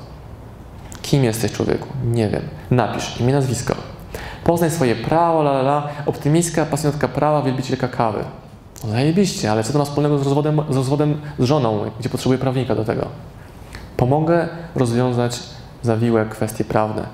Kim 1.01 1.23
jesteś 1.23 1.51
człowieku? 1.51 1.87
Nie 2.05 2.29
wiem. 2.29 2.41
Napisz 2.71 3.21
imię, 3.21 3.33
nazwisko. 3.33 3.75
Poznaj 4.45 4.71
swoje 4.71 4.95
prawo, 4.95 5.41
la 5.41 5.51
la 5.51 5.61
la. 5.61 5.87
Optymistka, 6.05 6.65
pasjonatka 6.65 7.07
prawa, 7.07 7.41
wielbicielka 7.41 7.87
kawy. 7.87 8.23
No 8.83 8.89
zajebiście, 8.91 9.51
ale 9.51 9.63
co 9.63 9.73
to 9.73 9.79
ma 9.79 9.85
wspólnego 9.85 10.17
z 10.17 10.21
rozwodem, 10.23 10.61
z 10.69 10.75
rozwodem 10.75 11.21
z 11.39 11.43
żoną, 11.43 11.91
gdzie 11.99 12.09
potrzebuję 12.09 12.39
prawnika 12.39 12.75
do 12.75 12.85
tego? 12.85 13.07
Pomogę 13.97 14.47
rozwiązać 14.75 15.39
zawiłe 15.83 16.25
kwestie 16.25 16.63
prawne. 16.63 17.05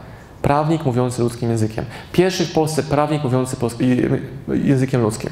Prawnik 0.41 0.85
mówiący 0.85 1.21
ludzkim 1.21 1.49
językiem. 1.49 1.85
Pierwszy 2.11 2.45
w 2.45 2.53
Polsce 2.53 2.83
prawnik 2.83 3.23
mówiący 3.23 3.55
językiem 4.63 5.01
ludzkim. 5.01 5.29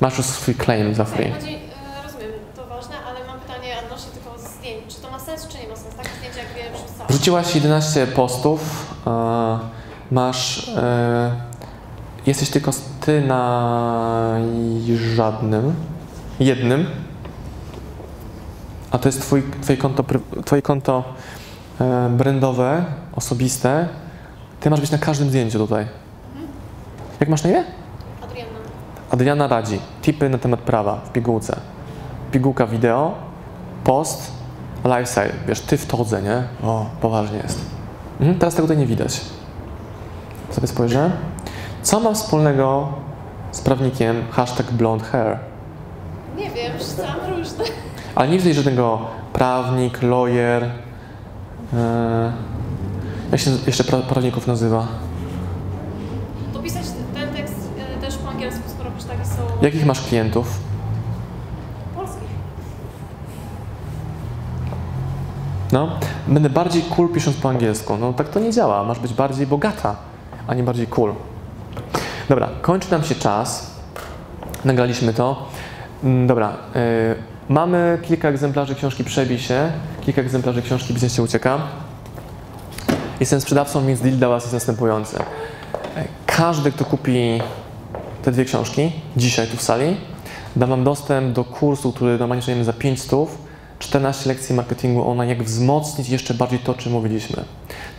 Masz 0.00 0.18
już 0.18 0.26
swój 0.26 0.54
claim 0.54 0.94
za 0.94 1.04
free. 1.04 1.32
Chodzi, 1.32 1.58
rozumiem, 2.04 2.30
to 2.56 2.66
ważne, 2.66 2.94
ale 3.08 3.26
mam 3.26 3.40
pytanie 3.40 3.74
odnośnie 3.84 4.10
tylko 4.12 4.38
zdjęć. 4.38 4.82
Czy 4.88 5.02
to 5.02 5.10
ma 5.10 5.18
sens, 5.18 5.48
czy 5.48 5.58
nie 5.58 5.68
ma 5.68 5.76
sensu? 5.76 5.96
Takie 5.96 6.08
zdjęcia 6.18 6.38
jak 6.38 6.48
wie 6.48 6.78
wrzucałam. 6.78 7.08
Wrzuciłaś 7.08 7.54
11 7.54 8.06
postów. 8.06 8.60
e, 9.06 9.58
masz. 10.10 10.68
e, 10.68 11.54
jesteś 12.26 12.50
tylko 12.50 12.70
ty 13.00 13.20
na 13.20 14.36
żadnym. 15.16 15.74
Jednym. 16.40 16.86
A 18.90 18.98
to 18.98 19.08
jest 19.08 19.20
twój, 19.20 19.42
twoje 19.60 19.76
konto, 19.76 20.04
twoje 20.44 20.62
konto 20.62 21.04
e, 21.80 22.08
brandowe, 22.10 22.84
osobiste. 23.16 23.88
Ty 24.60 24.70
masz 24.70 24.80
być 24.80 24.90
na 24.90 24.98
każdym 24.98 25.28
zdjęciu 25.28 25.58
tutaj. 25.58 25.86
Jak 27.20 27.28
masz 27.28 27.42
na 27.42 27.50
imię? 27.50 27.64
Adrianna. 28.22 28.58
Adriana 29.10 29.46
radzi. 29.46 29.78
Tipy 30.02 30.28
na 30.28 30.38
temat 30.38 30.60
prawa 30.60 30.96
w 30.96 31.12
pigułce. 31.12 31.56
Pigułka 32.32 32.66
wideo, 32.66 33.14
post, 33.84 34.32
lifestyle. 34.84 35.32
Wiesz, 35.48 35.60
ty 35.60 35.76
w 35.76 35.86
todze, 35.86 36.22
nie? 36.22 36.42
O, 36.62 36.86
poważnie 37.00 37.38
jest. 37.38 37.60
Mhm, 38.20 38.38
teraz 38.38 38.54
tego 38.54 38.68
tutaj 38.68 38.78
nie 38.78 38.86
widać. 38.86 39.20
Sobie 40.54 40.66
spojrzę. 40.66 41.10
Co 41.82 42.00
ma 42.00 42.12
wspólnego 42.14 42.88
z 43.52 43.60
prawnikiem 43.60 44.16
hashtag 44.30 44.70
blonde 44.72 45.04
hair? 45.04 45.38
Nie 46.36 46.50
wiem, 46.50 46.72
rzucałam 46.78 47.16
różne. 47.36 47.64
Ale 48.14 48.28
nie 48.28 48.38
widzę 48.38 48.54
żadnego 48.54 48.98
prawnik, 49.32 50.02
lawyer. 50.02 50.62
Yy, 51.72 51.78
jak 53.32 53.40
się 53.40 53.50
jeszcze 53.66 53.84
pra- 53.84 54.02
prawników 54.02 54.46
nazywa? 54.46 54.86
To 56.52 56.58
pisać 56.58 56.82
ten 57.14 57.34
tekst 57.34 57.54
e, 57.96 58.00
też 58.00 58.16
po 58.16 58.28
angielsku, 58.30 58.62
skoro 58.66 58.90
takie 59.08 59.24
są 59.24 59.42
Jakich 59.62 59.86
masz 59.86 60.00
klientów? 60.00 60.60
polskich. 61.96 62.28
No, 65.72 65.88
będę 66.28 66.50
bardziej 66.50 66.82
cool 66.82 67.08
pisząc 67.08 67.36
po 67.36 67.48
angielsku. 67.48 67.96
No 67.96 68.12
tak 68.12 68.28
to 68.28 68.40
nie 68.40 68.52
działa. 68.52 68.84
Masz 68.84 68.98
być 68.98 69.14
bardziej 69.14 69.46
bogata, 69.46 69.96
a 70.46 70.54
nie 70.54 70.62
bardziej 70.62 70.86
cool. 70.86 71.12
Dobra, 72.28 72.48
kończy 72.62 72.90
nam 72.90 73.04
się 73.04 73.14
czas. 73.14 73.74
Nagraliśmy 74.64 75.14
to. 75.14 75.48
Mm, 76.04 76.26
Dobra, 76.26 76.56
y, 76.76 77.14
mamy 77.48 77.98
kilka 78.02 78.28
egzemplarzy 78.28 78.74
książki 78.74 79.04
Przebij 79.04 79.38
się, 79.38 79.72
kilka 80.00 80.20
egzemplarzy 80.20 80.62
książki 80.62 80.94
Biznes 80.94 81.14
się 81.14 81.22
ucieka. 81.22 81.58
Jestem 83.20 83.40
sprzedawcą, 83.40 83.86
więc 83.86 84.00
deal 84.00 84.16
dla 84.16 84.28
Was 84.28 84.42
jest 84.42 84.52
następujący. 84.54 85.18
Każdy, 86.26 86.72
kto 86.72 86.84
kupi 86.84 87.40
te 88.22 88.32
dwie 88.32 88.44
książki 88.44 88.92
dzisiaj 89.16 89.46
tu 89.46 89.56
w 89.56 89.62
sali, 89.62 89.96
da 90.56 90.66
Wam 90.66 90.84
dostęp 90.84 91.32
do 91.32 91.44
kursu, 91.44 91.92
który 91.92 92.18
normalnie 92.18 92.42
sprzedajemy 92.42 92.64
za 92.64 92.72
500, 92.72 93.10
14 93.78 94.28
lekcji 94.28 94.54
marketingu 94.54 95.10
online, 95.10 95.28
jak 95.28 95.42
wzmocnić 95.42 96.08
jeszcze 96.08 96.34
bardziej 96.34 96.58
to, 96.58 96.72
o 96.72 96.74
czym 96.74 96.92
mówiliśmy. 96.92 97.44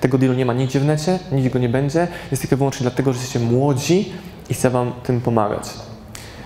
Tego 0.01 0.17
dealu 0.17 0.33
nie 0.33 0.45
ma 0.45 0.53
nigdzie 0.53 0.79
w 0.79 0.85
necie, 0.85 1.19
nigdzie 1.31 1.49
go 1.49 1.59
nie 1.59 1.69
będzie. 1.69 2.07
Jest 2.31 2.41
tylko 2.43 2.57
wyłącznie 2.57 2.81
dlatego, 2.81 3.13
że 3.13 3.19
jesteście 3.19 3.39
młodzi 3.39 4.13
i 4.49 4.53
chcę 4.53 4.69
Wam 4.69 4.91
tym 5.03 5.21
pomagać. 5.21 5.63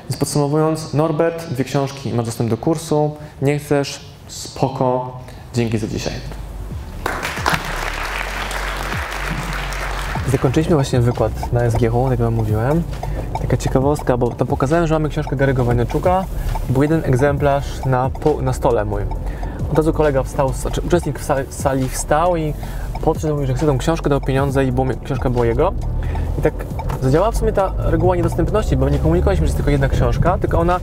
Więc 0.09 0.17
podsumowując, 0.17 0.93
Norbert, 0.93 1.49
dwie 1.49 1.63
książki, 1.63 2.13
masz 2.13 2.25
dostęp 2.25 2.49
do 2.49 2.57
kursu. 2.57 3.15
Nie 3.41 3.59
chcesz? 3.59 4.05
Spoko. 4.27 5.17
Dzięki 5.53 5.77
za 5.77 5.87
dzisiaj. 5.87 6.13
Zakończyliśmy 10.31 10.75
właśnie 10.75 11.01
wykład 11.01 11.53
na 11.53 11.71
SGH, 11.71 11.93
jak 12.09 12.19
Wam 12.19 12.33
mówiłem. 12.33 12.83
Taka 13.41 13.57
ciekawostka, 13.57 14.17
bo 14.17 14.29
tam 14.29 14.47
pokazałem, 14.47 14.87
że 14.87 14.95
mamy 14.95 15.09
książkę 15.09 15.35
Gary'ego 15.35 15.63
Wojnaczuka. 15.63 16.25
Był 16.69 16.81
jeden 16.81 17.05
egzemplarz 17.05 17.85
na, 17.85 18.09
na 18.41 18.53
stole 18.53 18.85
mój. 18.85 19.01
Od 19.71 19.77
razu 19.77 19.93
kolega 19.93 20.23
wstał, 20.23 20.53
znaczy 20.53 20.81
uczestnik 20.81 21.19
w 21.19 21.53
sali, 21.53 21.89
wstał 21.89 22.35
i 22.35 22.53
podszedł 23.01 23.33
mówi, 23.33 23.47
że 23.47 23.53
chce 23.53 23.65
tą 23.65 23.77
książkę, 23.77 24.09
dał 24.09 24.21
pieniądze 24.21 24.65
i 24.65 24.73
książka 25.03 25.29
była 25.29 25.45
jego. 25.45 25.71
I 26.39 26.41
tak 26.41 26.53
zadziałała 27.01 27.31
w 27.31 27.37
sumie 27.37 27.53
ta 27.53 27.73
reguła 27.77 28.15
niedostępności, 28.15 28.77
bo 28.77 28.89
nie 28.89 28.99
komunikowaliśmy, 28.99 29.45
że 29.45 29.49
jest 29.49 29.57
tylko 29.57 29.71
jedna 29.71 29.89
książka, 29.89 30.37
tylko 30.37 30.59
ona 30.59 30.79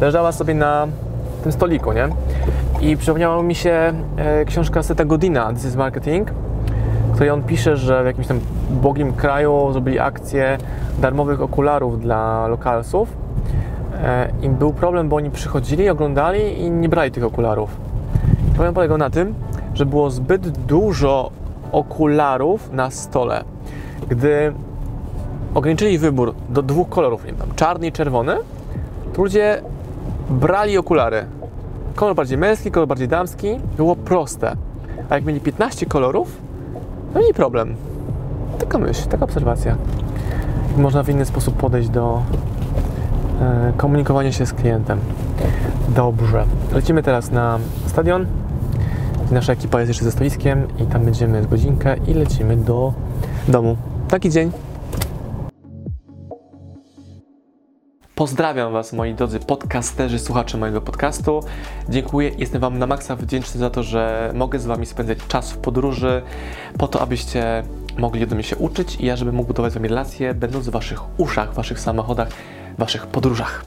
leżała 0.00 0.32
sobie 0.32 0.54
na 0.54 0.86
tym 1.42 1.52
stoliku, 1.52 1.92
nie? 1.92 2.08
I 2.80 2.96
przypomniała 2.96 3.42
mi 3.42 3.54
się 3.54 3.92
e, 4.16 4.44
książka 4.44 4.82
Seta 4.82 5.04
Godina, 5.04 5.52
This 5.52 5.64
is 5.64 5.76
Marketing, 5.76 6.30
w 7.08 7.12
której 7.12 7.30
on 7.30 7.42
pisze, 7.42 7.76
że 7.76 8.02
w 8.02 8.06
jakimś 8.06 8.26
tam 8.26 8.40
bogim 8.70 9.12
kraju 9.12 9.72
zrobili 9.72 9.98
akcję 9.98 10.58
darmowych 10.98 11.42
okularów 11.42 12.00
dla 12.00 12.46
lokalsów. 12.46 13.08
E, 14.04 14.32
I 14.42 14.48
był 14.48 14.72
problem, 14.72 15.08
bo 15.08 15.16
oni 15.16 15.30
przychodzili, 15.30 15.88
oglądali 15.88 16.60
i 16.60 16.70
nie 16.70 16.88
brali 16.88 17.10
tych 17.10 17.24
okularów. 17.24 17.76
Problem 18.54 18.74
polegał 18.74 18.98
na 18.98 19.10
tym, 19.10 19.34
że 19.74 19.86
było 19.86 20.10
zbyt 20.10 20.48
dużo 20.48 21.30
okularów 21.72 22.72
na 22.72 22.90
stole. 22.90 23.44
Gdy 24.08 24.52
ograniczyli 25.54 25.98
wybór 25.98 26.34
do 26.48 26.62
dwóch 26.62 26.88
kolorów, 26.88 27.24
nie 27.24 27.32
wiem, 27.32 27.48
czarny 27.56 27.86
i 27.86 27.92
czerwony, 27.92 28.36
to 29.12 29.22
ludzie 29.22 29.62
brali 30.30 30.78
okulary. 30.78 31.26
Kolor 31.94 32.14
bardziej 32.14 32.38
męski, 32.38 32.70
kolor 32.70 32.88
bardziej 32.88 33.08
damski. 33.08 33.60
Było 33.76 33.96
proste. 33.96 34.56
A 35.10 35.14
jak 35.14 35.24
mieli 35.24 35.40
15 35.40 35.86
kolorów, 35.86 36.36
no 37.14 37.20
i 37.30 37.34
problem. 37.34 37.74
Taka 38.58 38.78
myśl, 38.78 39.08
taka 39.08 39.24
obserwacja. 39.24 39.76
Można 40.76 41.02
w 41.02 41.08
inny 41.08 41.24
sposób 41.24 41.56
podejść 41.56 41.88
do 41.88 42.22
e, 43.40 43.72
komunikowania 43.76 44.32
się 44.32 44.46
z 44.46 44.52
klientem. 44.52 45.00
Dobrze. 45.88 46.44
Lecimy 46.72 47.02
teraz 47.02 47.30
na 47.30 47.58
stadion. 47.86 48.26
Nasza 49.30 49.52
ekipa 49.52 49.78
jest 49.80 49.88
jeszcze 49.88 50.04
ze 50.04 50.12
stoiskiem 50.12 50.66
i 50.78 50.86
tam 50.86 51.04
będziemy 51.04 51.42
z 51.42 51.46
godzinkę 51.46 51.96
i 52.06 52.14
lecimy 52.14 52.56
do 52.56 52.92
domu. 53.48 53.76
Taki 54.08 54.30
dzień. 54.30 54.52
Pozdrawiam 58.20 58.72
Was, 58.72 58.92
moi 58.92 59.14
drodzy 59.14 59.40
podcasterzy, 59.40 60.18
słuchacze 60.18 60.58
mojego 60.58 60.80
podcastu. 60.80 61.40
Dziękuję, 61.88 62.30
jestem 62.38 62.60
Wam 62.60 62.78
na 62.78 62.86
maksa 62.86 63.16
wdzięczny 63.16 63.60
za 63.60 63.70
to, 63.70 63.82
że 63.82 64.32
mogę 64.34 64.58
z 64.58 64.66
Wami 64.66 64.86
spędzać 64.86 65.18
czas 65.28 65.52
w 65.52 65.58
podróży, 65.58 66.22
po 66.78 66.88
to, 66.88 67.00
abyście 67.00 67.62
mogli 67.98 68.26
do 68.26 68.34
mnie 68.34 68.44
się 68.44 68.56
uczyć 68.56 68.96
i 68.96 69.06
ja, 69.06 69.16
żebym 69.16 69.34
mógł 69.34 69.48
budować 69.48 69.72
z 69.72 69.74
Wami 69.74 69.88
relacje, 69.88 70.34
będąc 70.34 70.68
w 70.68 70.70
Waszych 70.70 71.20
uszach, 71.20 71.52
w 71.52 71.54
Waszych 71.54 71.80
samochodach, 71.80 72.28
Waszych 72.78 73.06
podróżach. 73.06 73.64